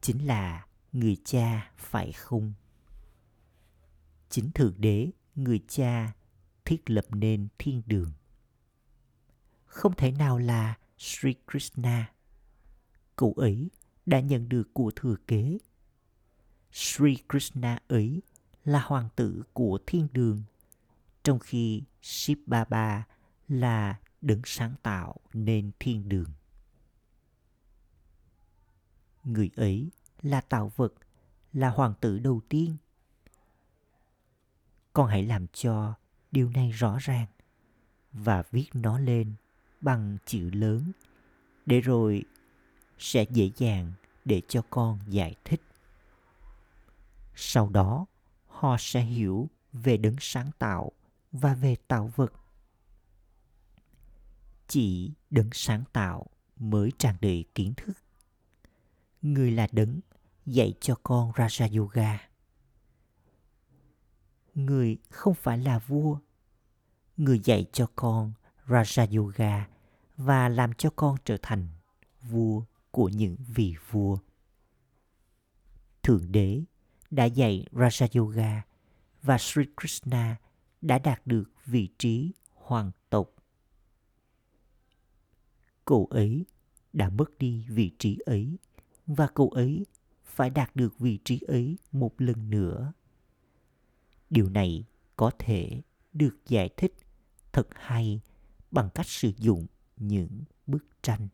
chính 0.00 0.26
là 0.26 0.66
người 0.92 1.16
cha 1.24 1.70
phải 1.76 2.12
không? 2.12 2.52
Chính 4.28 4.52
thượng 4.52 4.74
đế, 4.78 5.10
người 5.34 5.60
cha 5.68 6.12
thiết 6.64 6.90
lập 6.90 7.04
nên 7.10 7.48
thiên 7.58 7.82
đường. 7.86 8.12
Không 9.66 9.94
thể 9.96 10.10
nào 10.10 10.38
là 10.38 10.74
Sri 10.98 11.34
Krishna. 11.50 12.12
Cậu 13.16 13.32
ấy 13.32 13.70
đã 14.06 14.20
nhận 14.20 14.48
được 14.48 14.74
của 14.74 14.90
thừa 14.96 15.16
kế. 15.26 15.58
Sri 16.72 17.16
Krishna 17.28 17.78
ấy 17.88 18.22
là 18.64 18.80
hoàng 18.80 19.08
tử 19.16 19.42
của 19.52 19.78
thiên 19.86 20.08
đường, 20.12 20.42
trong 21.22 21.38
khi 21.38 21.82
Shiv 22.02 22.38
Baba 22.46 23.06
là 23.48 23.98
đấng 24.20 24.40
sáng 24.44 24.74
tạo 24.82 25.16
nên 25.32 25.70
thiên 25.78 26.08
đường. 26.08 26.30
Người 29.24 29.50
ấy 29.56 29.90
là 30.22 30.40
tạo 30.40 30.72
vật, 30.76 30.94
là 31.52 31.70
hoàng 31.70 31.94
tử 32.00 32.18
đầu 32.18 32.40
tiên. 32.48 32.76
Con 34.92 35.06
hãy 35.06 35.22
làm 35.22 35.46
cho 35.52 35.94
điều 36.32 36.50
này 36.50 36.70
rõ 36.70 36.98
ràng 37.00 37.26
và 38.12 38.42
viết 38.50 38.66
nó 38.74 38.98
lên 38.98 39.34
bằng 39.80 40.18
chữ 40.26 40.50
lớn 40.52 40.92
để 41.66 41.80
rồi 41.80 42.24
sẽ 42.98 43.24
dễ 43.30 43.50
dàng 43.56 43.92
để 44.24 44.42
cho 44.48 44.62
con 44.70 44.98
giải 45.08 45.34
thích. 45.44 45.61
Sau 47.34 47.68
đó, 47.68 48.06
họ 48.46 48.76
sẽ 48.78 49.00
hiểu 49.00 49.50
về 49.72 49.96
đấng 49.96 50.16
sáng 50.20 50.50
tạo 50.58 50.92
và 51.32 51.54
về 51.54 51.76
tạo 51.88 52.10
vật. 52.16 52.32
Chỉ 54.68 55.12
đấng 55.30 55.50
sáng 55.52 55.84
tạo 55.92 56.26
mới 56.56 56.92
tràn 56.98 57.16
đầy 57.20 57.44
kiến 57.54 57.74
thức. 57.76 57.96
Người 59.22 59.50
là 59.50 59.68
đấng 59.72 60.00
dạy 60.46 60.74
cho 60.80 60.94
con 61.02 61.30
Raja 61.30 61.78
Yoga. 61.78 62.18
Người 64.54 64.98
không 65.10 65.34
phải 65.34 65.58
là 65.58 65.78
vua. 65.78 66.18
Người 67.16 67.40
dạy 67.44 67.66
cho 67.72 67.86
con 67.96 68.32
Raja 68.66 69.18
Yoga 69.18 69.68
và 70.16 70.48
làm 70.48 70.72
cho 70.72 70.90
con 70.96 71.16
trở 71.24 71.36
thành 71.42 71.68
vua 72.22 72.62
của 72.90 73.08
những 73.08 73.36
vị 73.48 73.74
vua. 73.90 74.18
Thượng 76.02 76.32
đế 76.32 76.62
đã 77.12 77.24
dạy 77.24 77.66
Raja 77.72 78.20
Yoga 78.20 78.62
và 79.22 79.38
Sri 79.38 79.62
Krishna 79.80 80.36
đã 80.80 80.98
đạt 80.98 81.26
được 81.26 81.50
vị 81.66 81.88
trí 81.98 82.32
hoàng 82.54 82.90
tộc. 83.10 83.30
Cậu 85.84 86.08
ấy 86.10 86.44
đã 86.92 87.08
mất 87.08 87.38
đi 87.38 87.66
vị 87.68 87.90
trí 87.98 88.18
ấy 88.26 88.56
và 89.06 89.26
cậu 89.34 89.48
ấy 89.48 89.86
phải 90.24 90.50
đạt 90.50 90.76
được 90.76 90.98
vị 90.98 91.18
trí 91.24 91.40
ấy 91.40 91.76
một 91.92 92.20
lần 92.20 92.50
nữa. 92.50 92.92
Điều 94.30 94.48
này 94.48 94.84
có 95.16 95.30
thể 95.38 95.82
được 96.12 96.36
giải 96.48 96.68
thích 96.76 96.94
thật 97.52 97.68
hay 97.74 98.20
bằng 98.70 98.88
cách 98.94 99.06
sử 99.06 99.32
dụng 99.38 99.66
những 99.96 100.40
bức 100.66 100.86
tranh. 101.02 101.28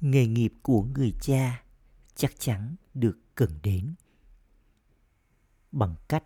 Nghề 0.00 0.26
nghiệp 0.26 0.52
của 0.62 0.82
người 0.82 1.12
cha 1.20 1.62
chắc 2.14 2.32
chắn 2.38 2.76
được 2.94 3.18
cần 3.34 3.58
đến 3.62 3.94
bằng 5.72 5.94
cách 6.08 6.24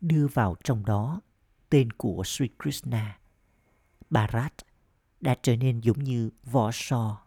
đưa 0.00 0.26
vào 0.26 0.56
trong 0.64 0.84
đó 0.84 1.20
tên 1.68 1.92
của 1.92 2.22
Sri 2.26 2.48
Krishna. 2.62 3.18
Bharat 4.10 4.52
đã 5.20 5.36
trở 5.42 5.56
nên 5.56 5.80
giống 5.80 6.04
như 6.04 6.30
vỏ 6.44 6.70
so 6.72 7.26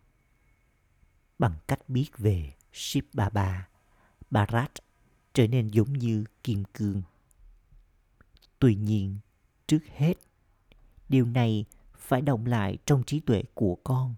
Bằng 1.40 1.56
cách 1.68 1.90
biết 1.90 2.18
về 2.18 2.54
Shiv 2.74 3.06
Baba, 3.14 3.68
Bharat 4.32 4.72
trở 5.34 5.48
nên 5.48 5.68
giống 5.68 5.94
như 5.94 6.24
kim 6.44 6.64
cương. 6.74 7.02
Tuy 8.60 8.76
nhiên, 8.76 9.18
trước 9.68 9.80
hết, 9.96 10.14
điều 11.10 11.26
này 11.26 11.66
phải 11.96 12.22
động 12.22 12.46
lại 12.46 12.78
trong 12.86 13.04
trí 13.04 13.20
tuệ 13.20 13.44
của 13.54 13.76
con 13.84 14.16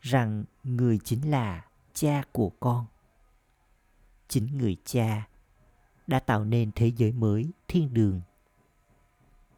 rằng 0.00 0.44
người 0.64 0.98
chính 1.04 1.30
là 1.30 1.65
cha 1.96 2.22
của 2.32 2.50
con. 2.60 2.86
Chính 4.28 4.58
người 4.58 4.76
cha 4.84 5.28
đã 6.06 6.20
tạo 6.20 6.44
nên 6.44 6.70
thế 6.74 6.92
giới 6.96 7.12
mới, 7.12 7.50
thiên 7.68 7.94
đường. 7.94 8.20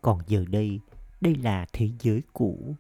Còn 0.02 0.20
giờ 0.26 0.44
đây 0.48 0.80
đây 1.20 1.34
là 1.34 1.66
thế 1.72 1.90
giới 2.00 2.22
cũ. 2.32 2.74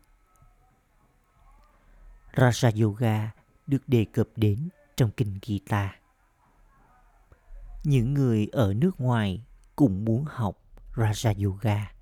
Raja 2.32 2.82
yoga 2.84 3.30
được 3.66 3.82
đề 3.86 4.04
cập 4.12 4.28
đến 4.36 4.68
trong 4.96 5.10
kinh 5.10 5.38
gita. 5.42 5.96
Những 7.84 8.14
người 8.14 8.48
ở 8.52 8.74
nước 8.74 9.00
ngoài 9.00 9.44
cũng 9.76 10.04
muốn 10.04 10.24
học 10.28 10.58
raja 10.94 11.44
yoga. 11.44 11.92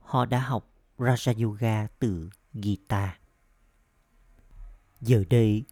Họ 0.00 0.24
đã 0.24 0.38
học 0.40 0.70
raja 0.98 1.44
yoga 1.44 1.86
từ 1.98 2.30
gita. 2.54 3.18
Giờ 5.00 5.24
đây 5.30 5.64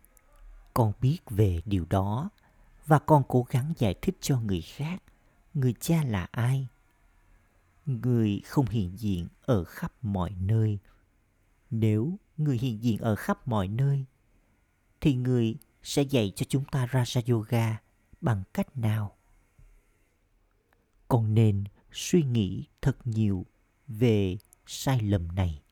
con 0.77 0.93
biết 1.01 1.19
về 1.31 1.61
điều 1.65 1.87
đó 1.91 2.31
và 2.87 2.99
con 2.99 3.23
cố 3.29 3.47
gắng 3.51 3.73
giải 3.79 3.95
thích 4.03 4.17
cho 4.21 4.41
người 4.41 4.61
khác, 4.61 5.03
người 5.55 5.75
cha 5.81 6.03
là 6.05 6.29
ai. 6.31 6.69
Người 7.87 8.41
không 8.47 8.67
hiện 8.67 8.99
diện 8.99 9.29
ở 9.43 9.65
khắp 9.65 9.93
mọi 10.03 10.31
nơi. 10.41 10.79
Nếu 11.71 12.19
người 12.37 12.59
hiện 12.59 12.83
diện 12.83 12.99
ở 12.99 13.15
khắp 13.15 13.49
mọi 13.49 13.69
nơi, 13.69 14.05
thì 15.01 15.15
người 15.15 15.57
sẽ 15.83 16.03
dạy 16.03 16.33
cho 16.37 16.47
chúng 16.49 16.65
ta 16.65 16.87
raja 16.87 17.35
yoga 17.35 17.81
bằng 18.21 18.43
cách 18.55 18.77
nào? 18.77 19.17
Con 21.09 21.35
nên 21.35 21.65
suy 21.93 22.23
nghĩ 22.23 22.65
thật 22.83 22.97
nhiều 23.05 23.47
về 23.89 24.37
sai 24.67 25.01
lầm 25.01 25.35
này. 25.35 25.63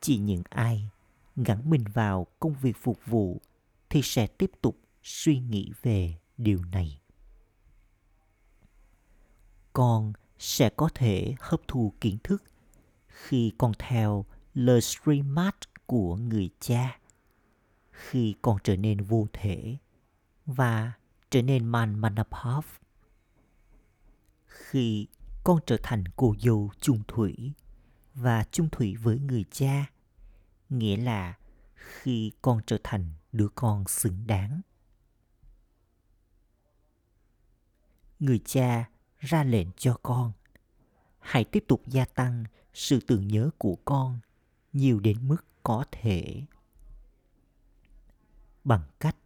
Chỉ 0.00 0.18
những 0.18 0.42
ai 0.50 0.88
gắn 1.36 1.70
mình 1.70 1.84
vào 1.94 2.26
công 2.40 2.54
việc 2.54 2.76
phục 2.82 2.98
vụ 3.06 3.40
thì 3.90 4.02
sẽ 4.02 4.26
tiếp 4.26 4.50
tục 4.62 4.78
suy 5.02 5.38
nghĩ 5.38 5.72
về 5.82 6.18
điều 6.36 6.64
này. 6.64 7.00
Con 9.72 10.12
sẽ 10.38 10.70
có 10.70 10.88
thể 10.94 11.34
hấp 11.40 11.60
thu 11.68 11.92
kiến 12.00 12.18
thức 12.24 12.44
khi 13.06 13.52
con 13.58 13.72
theo 13.78 14.24
lời 14.54 14.80
streamat 14.80 15.86
của 15.86 16.16
người 16.16 16.50
cha, 16.60 16.98
khi 17.90 18.34
con 18.42 18.58
trở 18.64 18.76
nên 18.76 19.04
vô 19.04 19.26
thể 19.32 19.76
và 20.46 20.92
trở 21.30 21.42
nên 21.42 21.64
man 21.64 21.98
manapov 21.98 22.64
khi 24.68 25.06
con 25.44 25.58
trở 25.66 25.76
thành 25.82 26.04
cô 26.16 26.34
dâu 26.40 26.70
chung 26.80 27.02
thủy 27.08 27.52
và 28.14 28.44
chung 28.52 28.68
thủy 28.72 28.96
với 28.96 29.18
người 29.18 29.44
cha, 29.50 29.90
nghĩa 30.68 30.96
là 30.96 31.38
khi 31.74 32.32
con 32.42 32.60
trở 32.66 32.78
thành 32.84 33.12
đứa 33.32 33.48
con 33.54 33.88
xứng 33.88 34.26
đáng. 34.26 34.60
Người 38.18 38.40
cha 38.44 38.90
ra 39.18 39.44
lệnh 39.44 39.68
cho 39.76 39.98
con, 40.02 40.32
hãy 41.18 41.44
tiếp 41.44 41.64
tục 41.68 41.82
gia 41.86 42.04
tăng 42.04 42.44
sự 42.74 43.00
tưởng 43.06 43.28
nhớ 43.28 43.50
của 43.58 43.76
con 43.84 44.18
nhiều 44.72 45.00
đến 45.00 45.28
mức 45.28 45.44
có 45.62 45.84
thể 45.92 46.42
bằng 48.64 48.82
cách 49.00 49.16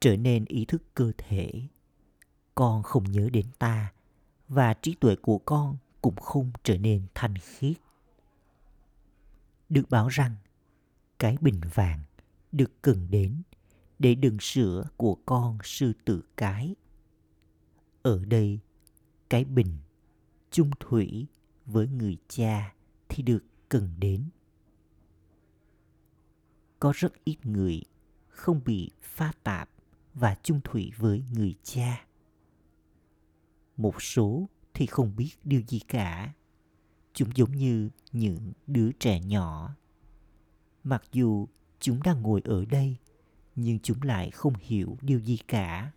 trở 0.00 0.16
nên 0.16 0.44
ý 0.44 0.64
thức 0.64 0.82
cơ 0.94 1.12
thể, 1.18 1.62
con 2.54 2.82
không 2.82 3.04
nhớ 3.04 3.28
đến 3.32 3.46
ta 3.58 3.92
và 4.48 4.74
trí 4.74 4.94
tuệ 4.94 5.16
của 5.16 5.38
con 5.38 5.76
cũng 6.02 6.16
không 6.16 6.50
trở 6.62 6.78
nên 6.78 7.06
thanh 7.14 7.34
khiết 7.38 7.76
được 9.68 9.90
bảo 9.90 10.08
rằng, 10.08 10.34
cái 11.18 11.36
bình 11.40 11.60
vàng 11.74 12.00
được 12.52 12.82
cần 12.82 13.10
đến 13.10 13.42
để 13.98 14.14
đựng 14.14 14.36
sữa 14.40 14.84
của 14.96 15.14
con 15.26 15.58
sư 15.64 15.92
tử 16.04 16.22
cái. 16.36 16.74
Ở 18.02 18.24
đây, 18.24 18.60
cái 19.30 19.44
bình 19.44 19.78
chung 20.50 20.70
thủy 20.80 21.26
với 21.66 21.88
người 21.88 22.16
cha 22.28 22.74
thì 23.08 23.22
được 23.22 23.44
cần 23.68 23.90
đến. 23.98 24.24
Có 26.80 26.92
rất 26.96 27.24
ít 27.24 27.46
người 27.46 27.82
không 28.28 28.60
bị 28.64 28.90
pha 29.02 29.32
tạp 29.42 29.70
và 30.14 30.36
chung 30.42 30.60
thủy 30.64 30.92
với 30.96 31.24
người 31.32 31.54
cha. 31.62 32.06
Một 33.76 34.02
số 34.02 34.48
thì 34.74 34.86
không 34.86 35.16
biết 35.16 35.30
điều 35.44 35.60
gì 35.68 35.78
cả. 35.78 36.32
Chúng 37.12 37.28
giống 37.34 37.56
như 37.56 37.90
những 38.12 38.52
đứa 38.66 38.92
trẻ 38.92 39.20
nhỏ. 39.20 39.76
Mặc 40.84 41.02
dù 41.12 41.48
chúng 41.86 42.02
đang 42.02 42.22
ngồi 42.22 42.40
ở 42.44 42.64
đây, 42.64 42.96
nhưng 43.56 43.78
chúng 43.78 44.02
lại 44.02 44.30
không 44.30 44.54
hiểu 44.60 44.96
điều 45.02 45.20
gì 45.20 45.36
cả. 45.48 45.92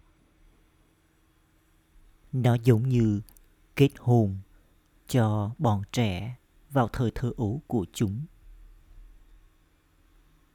Nó 2.32 2.54
giống 2.54 2.90
như 2.90 3.22
kết 3.76 3.90
hôn 4.00 4.38
cho 5.08 5.52
bọn 5.58 5.82
trẻ 5.92 6.36
vào 6.70 6.88
thời 6.88 7.12
thơ 7.16 7.32
ấu 7.38 7.62
của 7.68 7.86
chúng. 7.94 8.26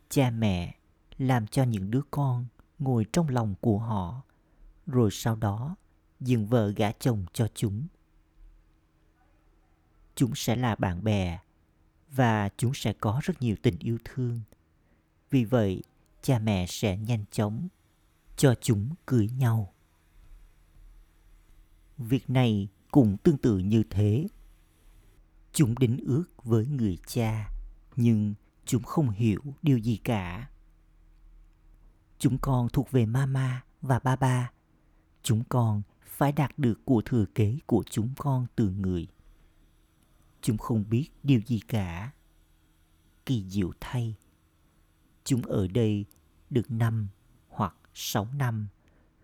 Cha 0.09 0.31
mẹ 0.31 0.75
làm 1.19 1.47
cho 1.47 1.63
những 1.63 1.91
đứa 1.91 2.03
con 2.11 2.47
ngồi 2.79 3.07
trong 3.13 3.29
lòng 3.29 3.55
của 3.61 3.79
họ, 3.79 4.23
rồi 4.87 5.11
sau 5.13 5.37
đó 5.37 5.77
dừng 6.21 6.47
vợ 6.47 6.69
gả 6.69 6.93
chồng 6.93 7.25
cho 7.33 7.49
chúng. 7.55 7.87
Chúng 10.15 10.35
sẽ 10.35 10.57
là 10.57 10.75
bạn 10.75 11.05
bè 11.05 11.39
và 12.11 12.49
chúng 12.57 12.75
sẽ 12.75 12.93
có 12.93 13.21
rất 13.23 13.43
nhiều 13.43 13.57
tình 13.63 13.79
yêu 13.79 13.99
thương 14.05 14.41
vì 15.35 15.45
vậy, 15.45 15.83
cha 16.23 16.39
mẹ 16.39 16.67
sẽ 16.67 16.97
nhanh 16.97 17.25
chóng 17.31 17.69
cho 18.37 18.55
chúng 18.61 18.95
cưới 19.07 19.29
nhau. 19.29 19.73
Việc 21.99 22.31
này 22.31 22.69
cũng 22.91 23.17
tương 23.17 23.39
tự 23.39 23.59
như 23.59 23.83
thế. 23.91 24.27
Chúng 25.53 25.75
đính 25.79 25.99
ước 26.07 26.25
với 26.45 26.67
người 26.67 26.99
cha, 27.07 27.51
nhưng 27.97 28.35
chúng 28.65 28.83
không 28.83 29.11
hiểu 29.11 29.41
điều 29.63 29.79
gì 29.79 29.97
cả. 29.97 30.51
Chúng 32.19 32.39
con 32.39 32.69
thuộc 32.69 32.91
về 32.91 33.07
mama 33.07 33.65
và 33.83 33.99
baba. 33.99 34.53
Chúng 35.23 35.45
con 35.49 35.83
phải 36.07 36.33
đạt 36.33 36.59
được 36.59 36.81
của 36.85 37.03
thừa 37.05 37.25
kế 37.35 37.59
của 37.67 37.85
chúng 37.91 38.15
con 38.19 38.47
từ 38.57 38.71
người. 38.71 39.07
Chúng 40.41 40.59
không 40.59 40.85
biết 40.91 41.09
điều 41.23 41.41
gì 41.47 41.61
cả. 41.69 42.13
Kỳ 43.27 43.45
diệu 43.49 43.73
thay 43.81 44.17
chúng 45.25 45.43
ở 45.43 45.67
đây 45.67 46.05
được 46.51 46.71
năm 46.71 47.09
hoặc 47.49 47.75
sáu 47.95 48.29
năm 48.35 48.69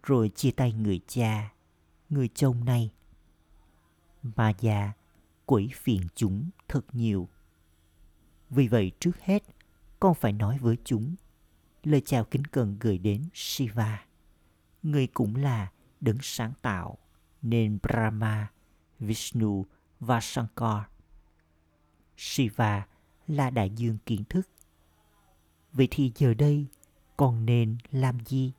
rồi 0.02 0.28
chia 0.34 0.50
tay 0.50 0.72
người 0.72 1.00
cha 1.06 1.52
người 2.10 2.28
chồng 2.28 2.64
này 2.64 2.90
mà 4.22 4.52
già 4.60 4.92
quỷ 5.46 5.70
phiền 5.74 6.00
chúng 6.14 6.50
thật 6.68 6.86
nhiều 6.92 7.28
vì 8.50 8.68
vậy 8.68 8.92
trước 9.00 9.20
hết 9.20 9.42
con 10.00 10.14
phải 10.14 10.32
nói 10.32 10.58
với 10.58 10.76
chúng 10.84 11.14
lời 11.82 12.00
chào 12.04 12.24
kính 12.24 12.44
cẩn 12.44 12.76
gửi 12.80 12.98
đến 12.98 13.24
Shiva. 13.34 14.04
Người 14.82 15.06
cũng 15.06 15.36
là 15.36 15.70
đấng 16.00 16.18
sáng 16.22 16.52
tạo 16.62 16.98
nên 17.42 17.78
Brahma, 17.82 18.50
Vishnu 18.98 19.66
và 20.00 20.20
Shankar. 20.20 20.82
Shiva 22.16 22.86
là 23.26 23.50
đại 23.50 23.70
dương 23.70 23.98
kiến 24.06 24.24
thức. 24.24 24.48
Vậy 25.72 25.88
thì 25.90 26.12
giờ 26.16 26.34
đây 26.34 26.66
con 27.16 27.46
nên 27.46 27.78
làm 27.90 28.18
gì? 28.26 28.52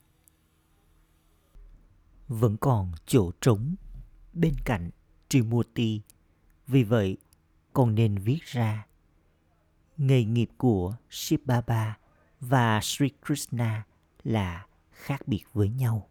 Vẫn 2.28 2.58
còn 2.58 2.91
chỗ 3.06 3.32
trống 3.41 3.76
bên 4.34 4.54
cạnh 4.65 4.89
Trimurti. 5.30 6.02
Vì 6.67 6.84
vậy, 6.84 7.17
con 7.74 7.95
nên 7.95 8.17
viết 8.17 8.43
ra 8.43 8.86
nghề 10.02 10.24
nghiệp 10.24 10.50
của 10.58 10.95
Shiv 11.10 11.39
Baba 11.45 11.97
và 12.39 12.80
Sri 12.82 13.10
Krishna 13.26 13.86
là 14.24 14.65
khác 14.91 15.28
biệt 15.28 15.43
với 15.54 15.69
nhau. 15.69 16.10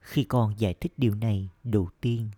Khi 0.00 0.24
con 0.24 0.54
giải 0.58 0.74
thích 0.74 0.92
điều 0.96 1.14
này 1.14 1.50
đầu 1.64 1.88
tiên, 2.00 2.30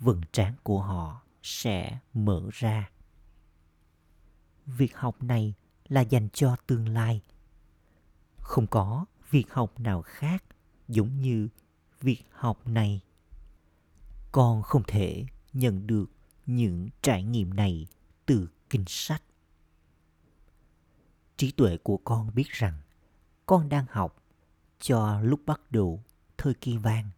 vầng 0.00 0.20
trán 0.32 0.54
của 0.62 0.80
họ 0.82 1.22
sẽ 1.42 1.98
mở 2.14 2.48
ra. 2.52 2.90
Việc 4.66 4.96
học 4.96 5.22
này 5.22 5.54
là 5.88 6.00
dành 6.00 6.28
cho 6.32 6.56
tương 6.66 6.88
lai. 6.88 7.22
Không 8.36 8.66
có 8.66 9.04
việc 9.30 9.52
học 9.52 9.80
nào 9.80 10.02
khác 10.02 10.44
giống 10.88 11.20
như 11.20 11.48
việc 12.00 12.24
học 12.30 12.66
này. 12.66 13.00
Con 14.32 14.62
không 14.62 14.82
thể 14.86 15.24
nhận 15.52 15.86
được 15.86 16.06
những 16.46 16.88
trải 17.02 17.22
nghiệm 17.22 17.54
này 17.54 17.86
từ 18.26 18.48
kinh 18.70 18.84
sách 18.86 19.22
trí 21.36 21.50
tuệ 21.50 21.76
của 21.76 21.96
con 21.96 22.34
biết 22.34 22.48
rằng 22.48 22.80
con 23.46 23.68
đang 23.68 23.86
học 23.90 24.22
cho 24.80 25.20
lúc 25.20 25.40
bắt 25.46 25.60
đầu 25.70 26.02
thời 26.38 26.54
kỳ 26.54 26.76
vàng 26.76 27.10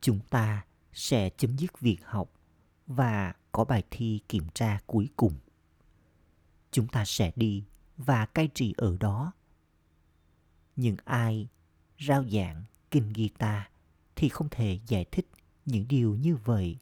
chúng 0.00 0.20
ta 0.30 0.64
sẽ 0.92 1.30
chấm 1.30 1.56
dứt 1.56 1.80
việc 1.80 1.98
học 2.04 2.32
và 2.86 3.32
có 3.52 3.64
bài 3.64 3.82
thi 3.90 4.20
kiểm 4.28 4.44
tra 4.54 4.80
cuối 4.86 5.08
cùng 5.16 5.34
chúng 6.70 6.88
ta 6.88 7.04
sẽ 7.04 7.32
đi 7.36 7.64
và 7.96 8.26
cai 8.26 8.48
trị 8.54 8.74
ở 8.76 8.96
đó 9.00 9.32
nhưng 10.76 10.96
ai 11.04 11.48
rao 12.00 12.24
giảng 12.28 12.64
kinh 12.90 13.12
Gita 13.14 13.70
thì 14.16 14.28
không 14.28 14.48
thể 14.50 14.78
giải 14.86 15.04
thích 15.04 15.28
những 15.66 15.88
điều 15.88 16.14
như 16.14 16.36
vậy 16.36 16.78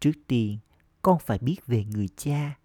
trước 0.00 0.12
tiên, 0.26 0.58
con 1.02 1.18
phải 1.18 1.38
biết 1.38 1.66
về 1.66 1.84
người 1.84 2.08
cha 2.16 2.58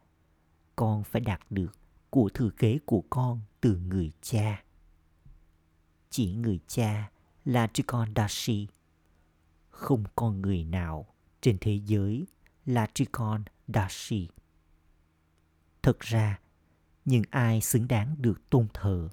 con 0.76 1.04
phải 1.04 1.22
đạt 1.22 1.42
được 1.50 1.72
của 2.10 2.30
thừa 2.34 2.50
kế 2.50 2.80
của 2.86 3.04
con 3.10 3.42
từ 3.62 3.78
người 3.78 4.12
cha 4.22 4.64
chỉ 6.10 6.34
người 6.34 6.60
cha 6.68 7.12
là 7.46 7.68
Trikondashi. 7.74 8.68
Không 9.70 10.04
con 10.16 10.42
người 10.42 10.64
nào 10.64 11.08
trên 11.42 11.58
thế 11.62 11.80
giới 11.86 12.28
là 12.66 12.88
Trikondashi. 12.94 13.54
Dashi. 13.68 14.30
Thật 15.84 16.00
ra, 16.00 16.40
những 17.06 17.24
ai 17.30 17.62
xứng 17.62 17.88
đáng 17.88 18.16
được 18.20 18.50
tôn 18.50 18.68
thờ 18.74 19.10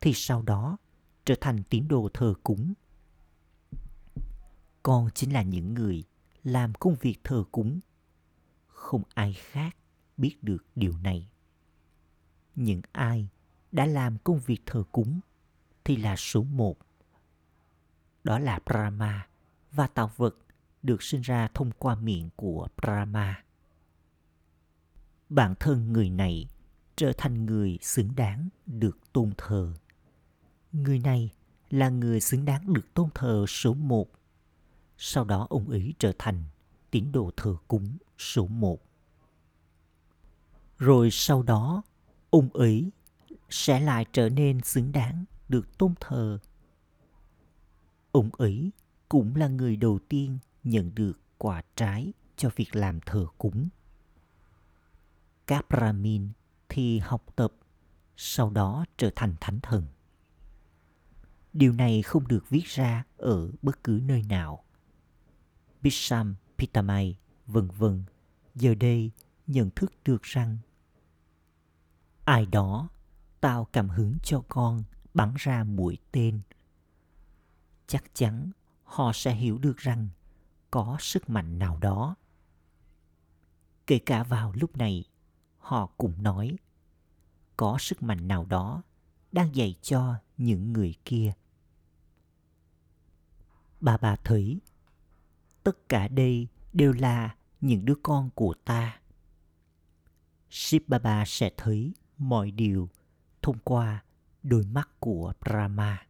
thì 0.00 0.12
sau 0.14 0.42
đó 0.42 0.76
trở 1.24 1.34
thành 1.40 1.62
tín 1.62 1.88
đồ 1.88 2.08
thờ 2.14 2.34
cúng. 2.42 2.74
Con 4.82 5.08
chính 5.14 5.32
là 5.32 5.42
những 5.42 5.74
người 5.74 6.04
làm 6.42 6.74
công 6.74 6.94
việc 7.00 7.16
thờ 7.24 7.44
cúng. 7.52 7.80
Không 8.66 9.02
ai 9.14 9.32
khác 9.32 9.76
biết 10.16 10.36
được 10.42 10.66
điều 10.74 10.92
này. 11.02 11.28
Những 12.54 12.80
ai 12.92 13.28
đã 13.72 13.86
làm 13.86 14.18
công 14.18 14.40
việc 14.40 14.62
thờ 14.66 14.84
cúng 14.92 15.20
thì 15.84 15.96
là 15.96 16.16
số 16.16 16.42
một. 16.42 16.76
Đó 18.24 18.38
là 18.38 18.58
Brahma 18.66 19.28
và 19.72 19.86
tạo 19.86 20.10
vật 20.16 20.36
được 20.82 21.02
sinh 21.02 21.20
ra 21.20 21.48
thông 21.54 21.70
qua 21.78 21.94
miệng 21.94 22.30
của 22.36 22.68
Brahma. 22.76 23.43
Bản 25.34 25.54
thân 25.60 25.92
người 25.92 26.10
này 26.10 26.48
trở 26.96 27.12
thành 27.16 27.46
người 27.46 27.78
xứng 27.82 28.14
đáng 28.16 28.48
được 28.66 29.12
tôn 29.12 29.32
thờ. 29.38 29.74
Người 30.72 30.98
này 30.98 31.30
là 31.70 31.88
người 31.88 32.20
xứng 32.20 32.44
đáng 32.44 32.72
được 32.72 32.94
tôn 32.94 33.08
thờ 33.14 33.44
số 33.48 33.74
một. 33.74 34.10
Sau 34.98 35.24
đó 35.24 35.46
ông 35.50 35.68
ấy 35.68 35.94
trở 35.98 36.12
thành 36.18 36.44
tín 36.90 37.12
đồ 37.12 37.30
thờ 37.36 37.56
cúng 37.68 37.96
số 38.18 38.46
một. 38.46 38.82
Rồi 40.78 41.08
sau 41.10 41.42
đó, 41.42 41.82
ông 42.30 42.48
ấy 42.52 42.90
sẽ 43.50 43.80
lại 43.80 44.06
trở 44.12 44.28
nên 44.28 44.60
xứng 44.60 44.92
đáng 44.92 45.24
được 45.48 45.78
tôn 45.78 45.94
thờ. 46.00 46.38
Ông 48.12 48.30
ấy 48.32 48.70
cũng 49.08 49.36
là 49.36 49.48
người 49.48 49.76
đầu 49.76 49.98
tiên 50.08 50.38
nhận 50.64 50.94
được 50.94 51.20
quả 51.38 51.62
trái 51.76 52.12
cho 52.36 52.50
việc 52.56 52.76
làm 52.76 53.00
thờ 53.00 53.26
cúng. 53.38 53.68
Các 55.46 55.68
Brahmin 55.68 56.28
thì 56.68 56.98
học 56.98 57.24
tập 57.36 57.52
sau 58.16 58.50
đó 58.50 58.84
trở 58.96 59.10
thành 59.16 59.34
thánh 59.40 59.60
thần. 59.60 59.86
Điều 61.52 61.72
này 61.72 62.02
không 62.02 62.28
được 62.28 62.50
viết 62.50 62.64
ra 62.64 63.04
ở 63.16 63.50
bất 63.62 63.84
cứ 63.84 64.00
nơi 64.04 64.22
nào. 64.22 64.64
Bisham 65.82 66.34
Pitamay, 66.58 67.18
vân 67.46 67.68
vân, 67.70 68.04
giờ 68.54 68.74
đây 68.74 69.10
nhận 69.46 69.70
thức 69.70 69.92
được 70.04 70.22
rằng 70.22 70.58
ai 72.24 72.46
đó 72.46 72.88
tạo 73.40 73.68
cảm 73.72 73.88
hứng 73.88 74.18
cho 74.22 74.42
con 74.48 74.82
bắn 75.14 75.34
ra 75.36 75.64
mũi 75.64 75.98
tên. 76.12 76.40
Chắc 77.86 78.04
chắn 78.14 78.50
họ 78.84 79.12
sẽ 79.14 79.34
hiểu 79.34 79.58
được 79.58 79.76
rằng 79.76 80.08
có 80.70 80.96
sức 81.00 81.30
mạnh 81.30 81.58
nào 81.58 81.78
đó. 81.78 82.14
Kể 83.86 83.98
cả 83.98 84.22
vào 84.22 84.52
lúc 84.52 84.76
này, 84.76 85.04
họ 85.64 85.86
cũng 85.86 86.22
nói 86.22 86.56
có 87.56 87.76
sức 87.80 88.02
mạnh 88.02 88.28
nào 88.28 88.44
đó 88.44 88.82
đang 89.32 89.54
dạy 89.54 89.74
cho 89.82 90.14
những 90.36 90.72
người 90.72 90.94
kia. 91.04 91.32
Bà 93.80 93.96
bà 93.96 94.16
thấy 94.16 94.60
tất 95.62 95.88
cả 95.88 96.08
đây 96.08 96.48
đều 96.72 96.92
là 96.92 97.36
những 97.60 97.84
đứa 97.84 97.94
con 98.02 98.30
của 98.34 98.54
ta. 98.64 99.00
Shiv 100.50 100.82
Baba 100.86 101.24
sẽ 101.26 101.50
thấy 101.56 101.92
mọi 102.18 102.50
điều 102.50 102.88
thông 103.42 103.58
qua 103.58 104.04
đôi 104.42 104.64
mắt 104.64 104.88
của 105.00 105.32
Brahma. 105.40 106.06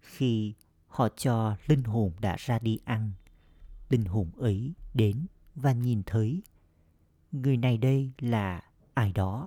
Khi 0.00 0.54
họ 0.86 1.08
cho 1.16 1.56
linh 1.66 1.84
hồn 1.84 2.12
đã 2.20 2.36
ra 2.38 2.58
đi 2.58 2.78
ăn, 2.84 3.12
linh 3.88 4.04
hồn 4.04 4.30
ấy 4.36 4.72
đến 4.94 5.26
và 5.54 5.72
nhìn 5.72 6.02
thấy 6.06 6.42
người 7.32 7.56
này 7.56 7.78
đây 7.78 8.12
là 8.18 8.70
ai 8.94 9.12
đó. 9.12 9.46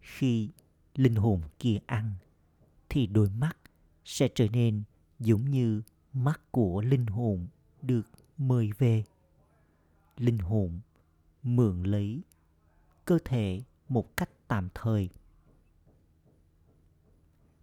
Khi 0.00 0.50
linh 0.94 1.14
hồn 1.14 1.42
kia 1.58 1.78
ăn, 1.86 2.14
thì 2.88 3.06
đôi 3.06 3.30
mắt 3.30 3.56
sẽ 4.04 4.28
trở 4.34 4.48
nên 4.48 4.82
giống 5.18 5.50
như 5.50 5.82
mắt 6.12 6.40
của 6.50 6.80
linh 6.80 7.06
hồn 7.06 7.46
được 7.82 8.10
mời 8.36 8.70
về. 8.78 9.04
Linh 10.16 10.38
hồn 10.38 10.80
mượn 11.42 11.82
lấy 11.82 12.22
cơ 13.04 13.18
thể 13.24 13.62
một 13.88 14.16
cách 14.16 14.30
tạm 14.48 14.68
thời. 14.74 15.10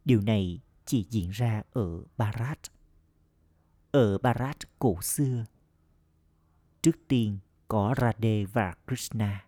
Điều 0.06 0.22
này 0.22 0.60
chỉ 0.86 1.08
diễn 1.10 1.30
ra 1.30 1.64
ở 1.72 2.04
Barat 2.18 2.60
Ở 3.92 4.18
Barat 4.18 4.58
cổ 4.80 5.02
xưa, 5.02 5.46
trước 6.82 6.96
tiên 7.08 7.38
có 7.68 7.96
Radhe 7.98 8.46
và 8.46 8.74
Krishna. 8.88 9.46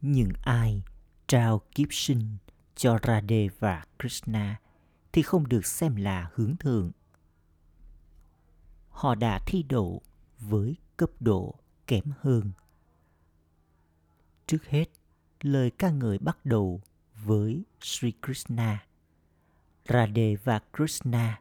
Những 0.00 0.32
ai 0.42 0.82
trao 1.26 1.60
kiếp 1.74 1.88
sinh 1.90 2.36
cho 2.76 2.98
Radhe 3.02 3.48
và 3.58 3.84
Krishna 3.98 4.60
thì 5.12 5.22
không 5.22 5.48
được 5.48 5.66
xem 5.66 5.96
là 5.96 6.30
hướng 6.34 6.56
thượng. 6.56 6.90
Họ 8.88 9.14
đã 9.14 9.40
thi 9.46 9.62
đậu 9.62 10.02
với 10.38 10.76
cấp 10.96 11.10
độ 11.20 11.54
kém 11.86 12.04
hơn. 12.20 12.50
Trước 14.46 14.66
hết, 14.66 14.86
lời 15.40 15.70
ca 15.70 15.90
ngợi 15.90 16.18
bắt 16.18 16.38
đầu 16.44 16.80
với 17.24 17.62
Sri 17.80 18.12
Krishna. 18.22 18.86
Radhe 19.88 20.36
và 20.44 20.60
Krishna 20.76 21.40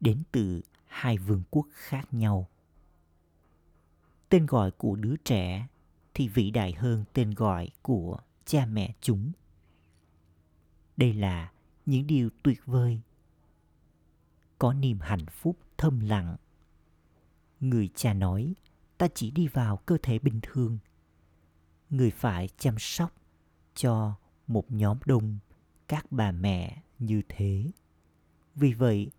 đến 0.00 0.22
từ 0.32 0.62
hai 0.86 1.18
vương 1.18 1.42
quốc 1.50 1.66
khác 1.72 2.14
nhau. 2.14 2.48
Tên 4.28 4.46
gọi 4.46 4.70
của 4.70 4.96
đứa 4.96 5.16
trẻ 5.16 5.66
thì 6.14 6.28
vĩ 6.28 6.50
đại 6.50 6.72
hơn 6.72 7.04
tên 7.12 7.30
gọi 7.30 7.70
của 7.82 8.18
cha 8.44 8.66
mẹ 8.66 8.94
chúng. 9.00 9.32
Đây 10.96 11.12
là 11.14 11.52
những 11.86 12.06
điều 12.06 12.30
tuyệt 12.42 12.60
vời. 12.66 13.00
Có 14.58 14.72
niềm 14.72 14.98
hạnh 15.00 15.26
phúc 15.30 15.58
thâm 15.76 16.00
lặng. 16.00 16.36
Người 17.60 17.88
cha 17.94 18.14
nói, 18.14 18.54
ta 18.98 19.08
chỉ 19.14 19.30
đi 19.30 19.48
vào 19.48 19.76
cơ 19.76 19.98
thể 20.02 20.18
bình 20.18 20.40
thường. 20.42 20.78
Người 21.90 22.10
phải 22.10 22.48
chăm 22.58 22.74
sóc 22.78 23.12
cho 23.74 24.14
một 24.46 24.72
nhóm 24.72 24.98
đông 25.06 25.38
các 25.88 26.12
bà 26.12 26.32
mẹ 26.32 26.82
như 26.98 27.22
thế. 27.28 27.70
Vì 28.54 28.72
vậy, 28.72 29.10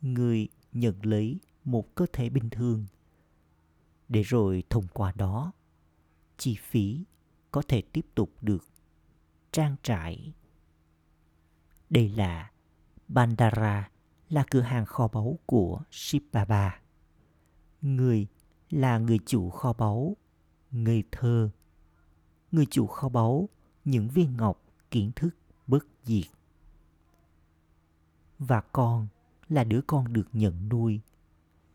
người 0.00 0.48
nhận 0.72 0.94
lấy 1.02 1.38
một 1.64 1.94
cơ 1.94 2.06
thể 2.12 2.30
bình 2.30 2.50
thường 2.50 2.86
để 4.12 4.22
rồi 4.22 4.62
thông 4.70 4.86
qua 4.92 5.12
đó 5.16 5.52
chi 6.36 6.56
phí 6.60 7.04
có 7.50 7.62
thể 7.68 7.82
tiếp 7.92 8.06
tục 8.14 8.30
được 8.40 8.64
trang 9.52 9.76
trải. 9.82 10.32
Đây 11.90 12.08
là 12.08 12.50
Bandara 13.08 13.90
là 14.28 14.44
cửa 14.50 14.60
hàng 14.60 14.86
kho 14.86 15.08
báu 15.08 15.38
của 15.46 15.80
Shibaba. 15.90 16.80
Người 17.82 18.26
là 18.70 18.98
người 18.98 19.18
chủ 19.26 19.50
kho 19.50 19.72
báu, 19.72 20.16
ngây 20.70 21.04
thơ. 21.12 21.50
Người 22.52 22.66
chủ 22.70 22.86
kho 22.86 23.08
báu, 23.08 23.48
những 23.84 24.08
viên 24.08 24.36
ngọc 24.36 24.62
kiến 24.90 25.12
thức 25.16 25.30
bất 25.66 25.86
diệt. 26.02 26.26
Và 28.38 28.60
con 28.60 29.08
là 29.48 29.64
đứa 29.64 29.80
con 29.86 30.12
được 30.12 30.28
nhận 30.32 30.68
nuôi 30.68 31.00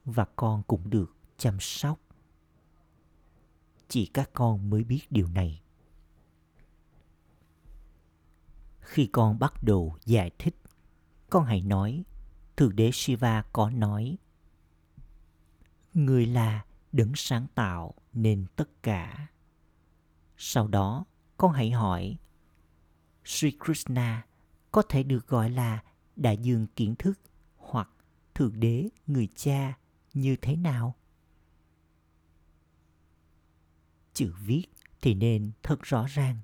và 0.06 0.26
con 0.36 0.64
cũng 0.68 0.90
được 0.90 1.16
chăm 1.38 1.58
sóc 1.60 2.00
chỉ 3.88 4.06
các 4.06 4.30
con 4.34 4.70
mới 4.70 4.84
biết 4.84 5.02
điều 5.10 5.28
này. 5.28 5.62
Khi 8.80 9.08
con 9.08 9.40
bắt 9.40 9.64
đầu 9.64 9.98
giải 10.06 10.32
thích, 10.40 10.56
con 11.30 11.46
hãy 11.46 11.62
nói, 11.62 12.04
thượng 12.58 12.76
đế 12.76 12.92
shiva 12.94 13.44
có 13.54 13.70
nói, 13.70 14.18
người 15.94 16.26
là 16.26 16.66
đấng 16.92 17.12
sáng 17.16 17.48
tạo 17.56 17.94
nên 18.14 18.46
tất 18.56 18.84
cả. 18.84 19.28
Sau 20.38 20.68
đó, 20.68 21.06
con 21.38 21.52
hãy 21.52 21.72
hỏi, 21.72 22.18
sri 23.26 23.52
krishna 23.66 24.26
có 24.72 24.82
thể 24.82 25.04
được 25.04 25.28
gọi 25.28 25.50
là 25.50 25.84
đại 26.16 26.38
dương 26.38 26.68
kiến 26.76 26.96
thức 26.96 27.20
hoặc 27.58 27.90
thượng 28.36 28.60
đế 28.60 28.90
người 29.08 29.28
cha 29.36 29.78
như 30.14 30.36
thế 30.42 30.56
nào? 30.56 30.96
Chữ 34.18 34.34
viết 34.46 34.64
thì 35.02 35.14
nên 35.14 35.52
thật 35.64 35.82
rõ 35.82 36.06
ràng 36.10 36.38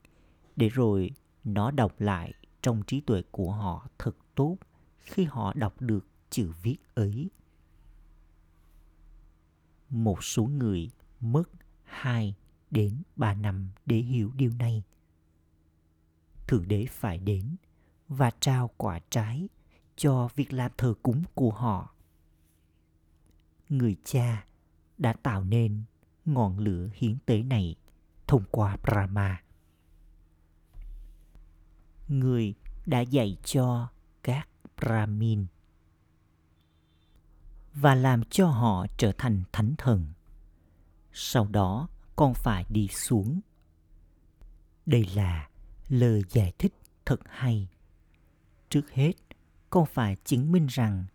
để 0.55 0.69
rồi 0.69 1.11
nó 1.43 1.71
đọc 1.71 2.01
lại 2.01 2.33
trong 2.61 2.83
trí 2.87 3.01
tuệ 3.01 3.21
của 3.31 3.51
họ 3.51 3.87
thật 3.97 4.15
tốt 4.35 4.57
khi 4.97 5.23
họ 5.23 5.53
đọc 5.53 5.81
được 5.81 6.07
chữ 6.29 6.51
viết 6.61 6.77
ấy. 6.95 7.29
Một 9.89 10.23
số 10.23 10.43
người 10.43 10.89
mất 11.19 11.43
2 11.83 12.35
đến 12.71 13.03
3 13.15 13.33
năm 13.33 13.69
để 13.85 13.97
hiểu 13.97 14.31
điều 14.35 14.51
này. 14.59 14.83
Thượng 16.47 16.67
đế 16.67 16.85
phải 16.89 17.17
đến 17.17 17.55
và 18.07 18.31
trao 18.39 18.69
quả 18.77 18.99
trái 19.09 19.49
cho 19.95 20.29
việc 20.35 20.53
làm 20.53 20.71
thờ 20.77 20.93
cúng 21.03 21.23
của 21.33 21.51
họ. 21.51 21.95
Người 23.69 23.95
cha 24.03 24.45
đã 24.97 25.13
tạo 25.13 25.43
nên 25.43 25.83
ngọn 26.25 26.59
lửa 26.59 26.89
hiến 26.93 27.17
tế 27.25 27.43
này 27.43 27.75
thông 28.27 28.43
qua 28.51 28.77
Brahma. 28.83 29.41
Người 32.07 32.53
đã 32.85 32.99
dạy 32.99 33.37
cho 33.43 33.89
các 34.23 34.47
Brahmin 34.77 35.45
và 37.73 37.95
làm 37.95 38.23
cho 38.23 38.47
họ 38.47 38.85
trở 38.97 39.11
thành 39.17 39.43
thánh 39.51 39.75
thần. 39.77 40.07
Sau 41.13 41.47
đó 41.47 41.87
con 42.15 42.33
phải 42.33 42.65
đi 42.69 42.87
xuống. 42.87 43.39
Đây 44.85 45.05
là 45.15 45.49
lời 45.89 46.21
giải 46.29 46.53
thích 46.57 46.73
thật 47.05 47.19
hay. 47.29 47.67
Trước 48.69 48.91
hết, 48.91 49.13
con 49.69 49.85
phải 49.85 50.17
chứng 50.23 50.51
minh 50.51 50.67
rằng 50.69 51.05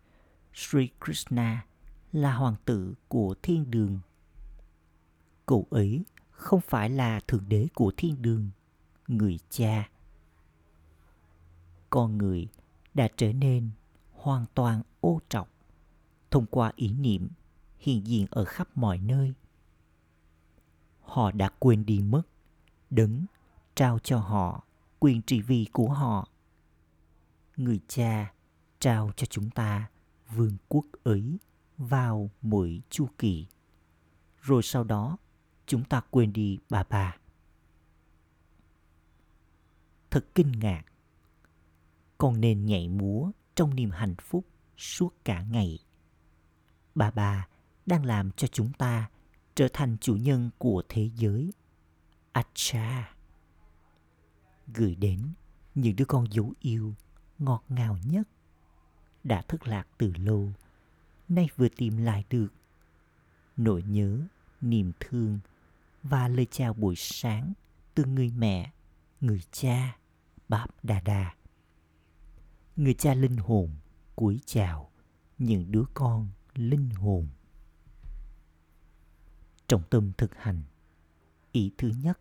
Sri 0.53 0.89
Krishna 1.05 1.65
là 2.11 2.33
hoàng 2.33 2.55
tử 2.65 2.93
của 3.07 3.35
thiên 3.41 3.71
đường 3.71 3.99
cậu 5.49 5.67
ấy 5.69 6.03
không 6.31 6.61
phải 6.61 6.89
là 6.89 7.19
thượng 7.19 7.49
đế 7.49 7.67
của 7.73 7.91
thiên 7.97 8.21
đường, 8.21 8.49
người 9.07 9.39
cha. 9.49 9.89
Con 11.89 12.17
người 12.17 12.47
đã 12.93 13.07
trở 13.17 13.33
nên 13.33 13.69
hoàn 14.11 14.45
toàn 14.53 14.81
ô 15.01 15.19
trọc 15.29 15.49
thông 16.31 16.45
qua 16.45 16.71
ý 16.75 16.93
niệm 16.93 17.29
hiện 17.79 18.07
diện 18.07 18.27
ở 18.31 18.45
khắp 18.45 18.69
mọi 18.75 18.97
nơi. 18.97 19.33
Họ 21.01 21.31
đã 21.31 21.49
quên 21.59 21.85
đi 21.85 21.99
mất 21.99 22.21
đấng 22.89 23.25
trao 23.75 23.99
cho 23.99 24.19
họ 24.19 24.63
quyền 24.99 25.21
trị 25.21 25.41
vì 25.41 25.65
của 25.73 25.89
họ. 25.89 26.29
Người 27.57 27.79
cha 27.87 28.33
trao 28.79 29.11
cho 29.15 29.25
chúng 29.25 29.49
ta 29.49 29.89
vương 30.35 30.57
quốc 30.67 30.85
ấy 31.03 31.37
vào 31.77 32.29
mỗi 32.41 32.81
chu 32.89 33.07
kỳ. 33.17 33.45
Rồi 34.41 34.63
sau 34.63 34.83
đó 34.83 35.17
chúng 35.69 35.83
ta 35.83 36.01
quên 36.11 36.33
đi, 36.33 36.59
bà 36.69 36.83
bà. 36.89 37.15
thật 40.11 40.25
kinh 40.35 40.51
ngạc. 40.51 40.83
Con 42.17 42.41
nên 42.41 42.65
nhảy 42.65 42.89
múa 42.89 43.31
trong 43.55 43.75
niềm 43.75 43.91
hạnh 43.91 44.15
phúc 44.21 44.45
suốt 44.77 45.13
cả 45.25 45.41
ngày. 45.41 45.79
Bà 46.95 47.11
bà 47.11 47.47
đang 47.85 48.05
làm 48.05 48.31
cho 48.31 48.47
chúng 48.47 48.73
ta 48.73 49.09
trở 49.55 49.67
thành 49.73 49.97
chủ 50.01 50.15
nhân 50.15 50.49
của 50.57 50.83
thế 50.89 51.09
giới. 51.15 51.53
Acha! 52.31 53.15
Gửi 54.67 54.95
đến 54.95 55.33
những 55.75 55.95
đứa 55.95 56.05
con 56.05 56.25
dấu 56.31 56.53
yêu 56.59 56.93
ngọt 57.39 57.63
ngào 57.69 57.97
nhất 58.05 58.27
đã 59.23 59.41
thất 59.41 59.67
lạc 59.67 59.87
từ 59.97 60.13
lâu, 60.15 60.49
nay 61.29 61.49
vừa 61.55 61.69
tìm 61.69 61.97
lại 61.97 62.23
được 62.29 62.47
nỗi 63.57 63.83
nhớ, 63.83 64.21
niềm 64.61 64.91
thương 64.99 65.39
và 66.03 66.27
lời 66.27 66.47
chào 66.51 66.73
buổi 66.73 66.95
sáng 66.97 67.53
từ 67.95 68.05
người 68.05 68.29
mẹ, 68.29 68.71
người 69.21 69.41
cha, 69.51 69.97
báp 70.49 70.83
đà 70.83 71.01
đà. 71.01 71.35
Người 72.75 72.93
cha 72.93 73.13
linh 73.13 73.37
hồn 73.37 73.71
cúi 74.15 74.39
chào 74.45 74.91
những 75.37 75.71
đứa 75.71 75.83
con 75.93 76.29
linh 76.55 76.89
hồn. 76.89 77.27
Trọng 79.67 79.83
tâm 79.89 80.11
thực 80.17 80.35
hành, 80.35 80.63
ý 81.51 81.71
thứ 81.77 81.91
nhất, 82.03 82.19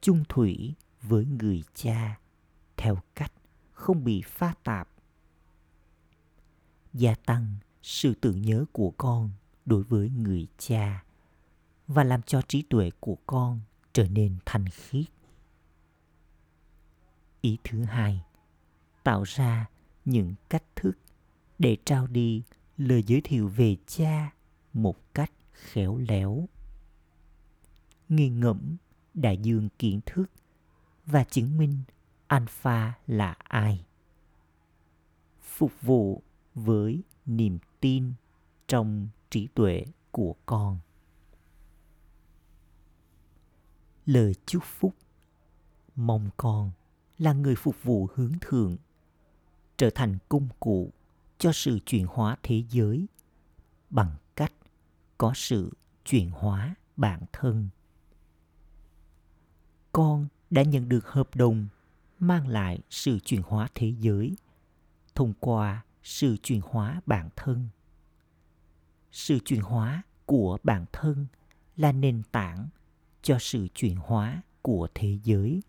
chung 0.00 0.24
thủy 0.28 0.74
với 1.02 1.24
người 1.24 1.62
cha 1.74 2.18
theo 2.76 2.98
cách 3.14 3.32
không 3.72 4.04
bị 4.04 4.22
pha 4.26 4.54
tạp. 4.64 4.88
Gia 6.92 7.14
tăng 7.14 7.56
sự 7.82 8.14
tưởng 8.14 8.42
nhớ 8.42 8.64
của 8.72 8.90
con 8.90 9.30
đối 9.64 9.82
với 9.82 10.10
người 10.10 10.46
cha 10.58 11.05
và 11.88 12.04
làm 12.04 12.22
cho 12.22 12.42
trí 12.42 12.62
tuệ 12.62 12.90
của 13.00 13.16
con 13.26 13.60
trở 13.92 14.08
nên 14.08 14.36
thanh 14.46 14.68
khiết. 14.68 15.06
Ý 17.40 17.58
thứ 17.64 17.84
hai, 17.84 18.24
tạo 19.02 19.22
ra 19.22 19.66
những 20.04 20.34
cách 20.48 20.64
thức 20.76 20.92
để 21.58 21.76
trao 21.84 22.06
đi 22.06 22.42
lời 22.76 23.02
giới 23.02 23.20
thiệu 23.20 23.48
về 23.48 23.76
cha 23.86 24.32
một 24.72 25.14
cách 25.14 25.32
khéo 25.52 25.98
léo. 26.08 26.48
Nghi 28.08 28.28
ngẫm 28.28 28.76
đại 29.14 29.36
dương 29.36 29.68
kiến 29.78 30.00
thức 30.06 30.26
và 31.06 31.24
chứng 31.24 31.58
minh 31.58 31.82
alpha 32.26 32.92
là 33.06 33.36
ai. 33.38 33.84
Phục 35.42 35.72
vụ 35.82 36.22
với 36.54 37.02
niềm 37.26 37.58
tin 37.80 38.12
trong 38.68 39.08
trí 39.30 39.48
tuệ 39.54 39.84
của 40.10 40.34
con. 40.46 40.78
Lời 44.06 44.34
chúc 44.46 44.62
phúc. 44.64 44.94
Mong 45.96 46.30
con 46.36 46.70
là 47.18 47.32
người 47.32 47.54
phục 47.54 47.82
vụ 47.82 48.08
hướng 48.14 48.32
thượng, 48.40 48.76
trở 49.76 49.90
thành 49.94 50.18
công 50.28 50.48
cụ 50.60 50.92
cho 51.38 51.52
sự 51.52 51.78
chuyển 51.86 52.06
hóa 52.06 52.36
thế 52.42 52.62
giới 52.70 53.06
bằng 53.90 54.16
cách 54.36 54.52
có 55.18 55.32
sự 55.34 55.72
chuyển 56.04 56.30
hóa 56.30 56.74
bản 56.96 57.22
thân. 57.32 57.68
Con 59.92 60.28
đã 60.50 60.62
nhận 60.62 60.88
được 60.88 61.06
hợp 61.06 61.34
đồng 61.34 61.66
mang 62.18 62.48
lại 62.48 62.80
sự 62.90 63.18
chuyển 63.18 63.42
hóa 63.42 63.68
thế 63.74 63.94
giới 63.98 64.36
thông 65.14 65.32
qua 65.40 65.84
sự 66.02 66.36
chuyển 66.42 66.60
hóa 66.64 67.00
bản 67.06 67.28
thân. 67.36 67.68
Sự 69.12 69.38
chuyển 69.44 69.60
hóa 69.60 70.02
của 70.26 70.58
bản 70.62 70.84
thân 70.92 71.26
là 71.76 71.92
nền 71.92 72.22
tảng 72.32 72.68
cho 73.26 73.38
sự 73.38 73.68
chuyển 73.74 73.96
hóa 73.96 74.42
của 74.62 74.88
thế 74.94 75.18
giới. 75.24 75.62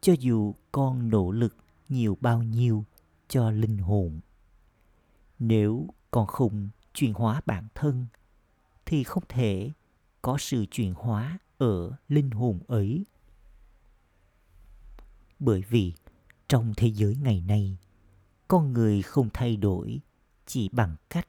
Cho 0.00 0.12
dù 0.18 0.54
con 0.72 1.10
nỗ 1.10 1.30
lực 1.30 1.56
nhiều 1.88 2.18
bao 2.20 2.42
nhiêu 2.42 2.84
cho 3.28 3.50
linh 3.50 3.78
hồn, 3.78 4.20
nếu 5.38 5.88
con 6.10 6.26
không 6.26 6.68
chuyển 6.94 7.12
hóa 7.14 7.40
bản 7.46 7.68
thân, 7.74 8.06
thì 8.86 9.04
không 9.04 9.22
thể 9.28 9.70
có 10.22 10.38
sự 10.38 10.66
chuyển 10.70 10.94
hóa 10.94 11.38
ở 11.58 11.92
linh 12.08 12.30
hồn 12.30 12.60
ấy. 12.66 13.04
Bởi 15.38 15.62
vì 15.68 15.92
trong 16.48 16.72
thế 16.76 16.88
giới 16.88 17.16
ngày 17.16 17.40
nay, 17.40 17.76
con 18.48 18.72
người 18.72 19.02
không 19.02 19.28
thay 19.32 19.56
đổi 19.56 20.00
chỉ 20.46 20.68
bằng 20.68 20.96
cách 21.10 21.28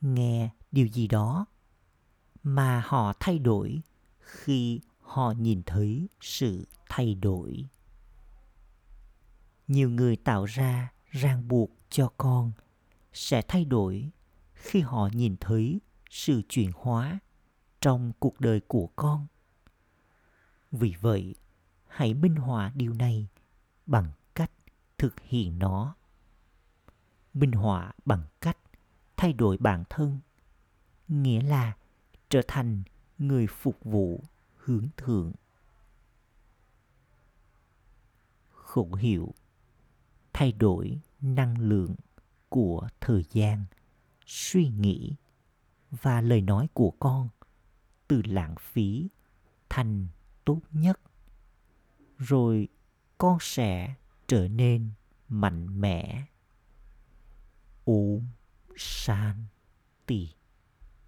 nghe 0.00 0.50
điều 0.70 0.86
gì 0.86 1.08
đó, 1.08 1.46
mà 2.42 2.82
họ 2.86 3.12
thay 3.20 3.38
đổi 3.38 3.82
khi 4.22 4.80
họ 5.00 5.32
nhìn 5.38 5.62
thấy 5.62 6.08
sự 6.20 6.66
thay 6.88 7.14
đổi. 7.14 7.68
Nhiều 9.68 9.90
người 9.90 10.16
tạo 10.16 10.44
ra 10.44 10.92
ràng 11.10 11.48
buộc 11.48 11.70
cho 11.90 12.12
con 12.16 12.52
sẽ 13.12 13.42
thay 13.48 13.64
đổi 13.64 14.10
khi 14.54 14.80
họ 14.80 15.08
nhìn 15.12 15.36
thấy 15.40 15.80
sự 16.10 16.42
chuyển 16.48 16.70
hóa 16.74 17.18
trong 17.80 18.12
cuộc 18.18 18.40
đời 18.40 18.60
của 18.60 18.88
con. 18.96 19.26
Vì 20.72 20.94
vậy, 21.00 21.34
hãy 21.86 22.14
minh 22.14 22.36
họa 22.36 22.72
điều 22.74 22.92
này 22.92 23.28
bằng 23.86 24.12
cách 24.34 24.50
thực 24.98 25.20
hiện 25.20 25.58
nó. 25.58 25.94
Minh 27.34 27.52
họa 27.52 27.92
bằng 28.04 28.22
cách 28.40 28.58
thay 29.16 29.32
đổi 29.32 29.56
bản 29.56 29.84
thân, 29.90 30.20
nghĩa 31.08 31.40
là 31.40 31.76
trở 32.28 32.40
thành 32.48 32.82
người 33.28 33.46
phục 33.46 33.84
vụ 33.84 34.24
hướng 34.56 34.88
thượng. 34.96 35.32
Khẩu 38.50 38.94
hiệu 38.94 39.34
thay 40.32 40.52
đổi 40.52 41.00
năng 41.20 41.58
lượng 41.58 41.94
của 42.48 42.88
thời 43.00 43.24
gian 43.32 43.64
suy 44.26 44.68
nghĩ 44.68 45.14
và 45.90 46.20
lời 46.20 46.40
nói 46.40 46.68
của 46.74 46.90
con 46.90 47.28
từ 48.08 48.22
lãng 48.24 48.54
phí 48.60 49.08
thành 49.68 50.06
tốt 50.44 50.60
nhất. 50.70 51.00
Rồi 52.18 52.68
con 53.18 53.38
sẽ 53.40 53.94
trở 54.26 54.48
nên 54.48 54.90
mạnh 55.28 55.80
mẽ. 55.80 56.24
Um, 57.84 58.22
san, 58.76 59.44
tỷ. 60.06 60.28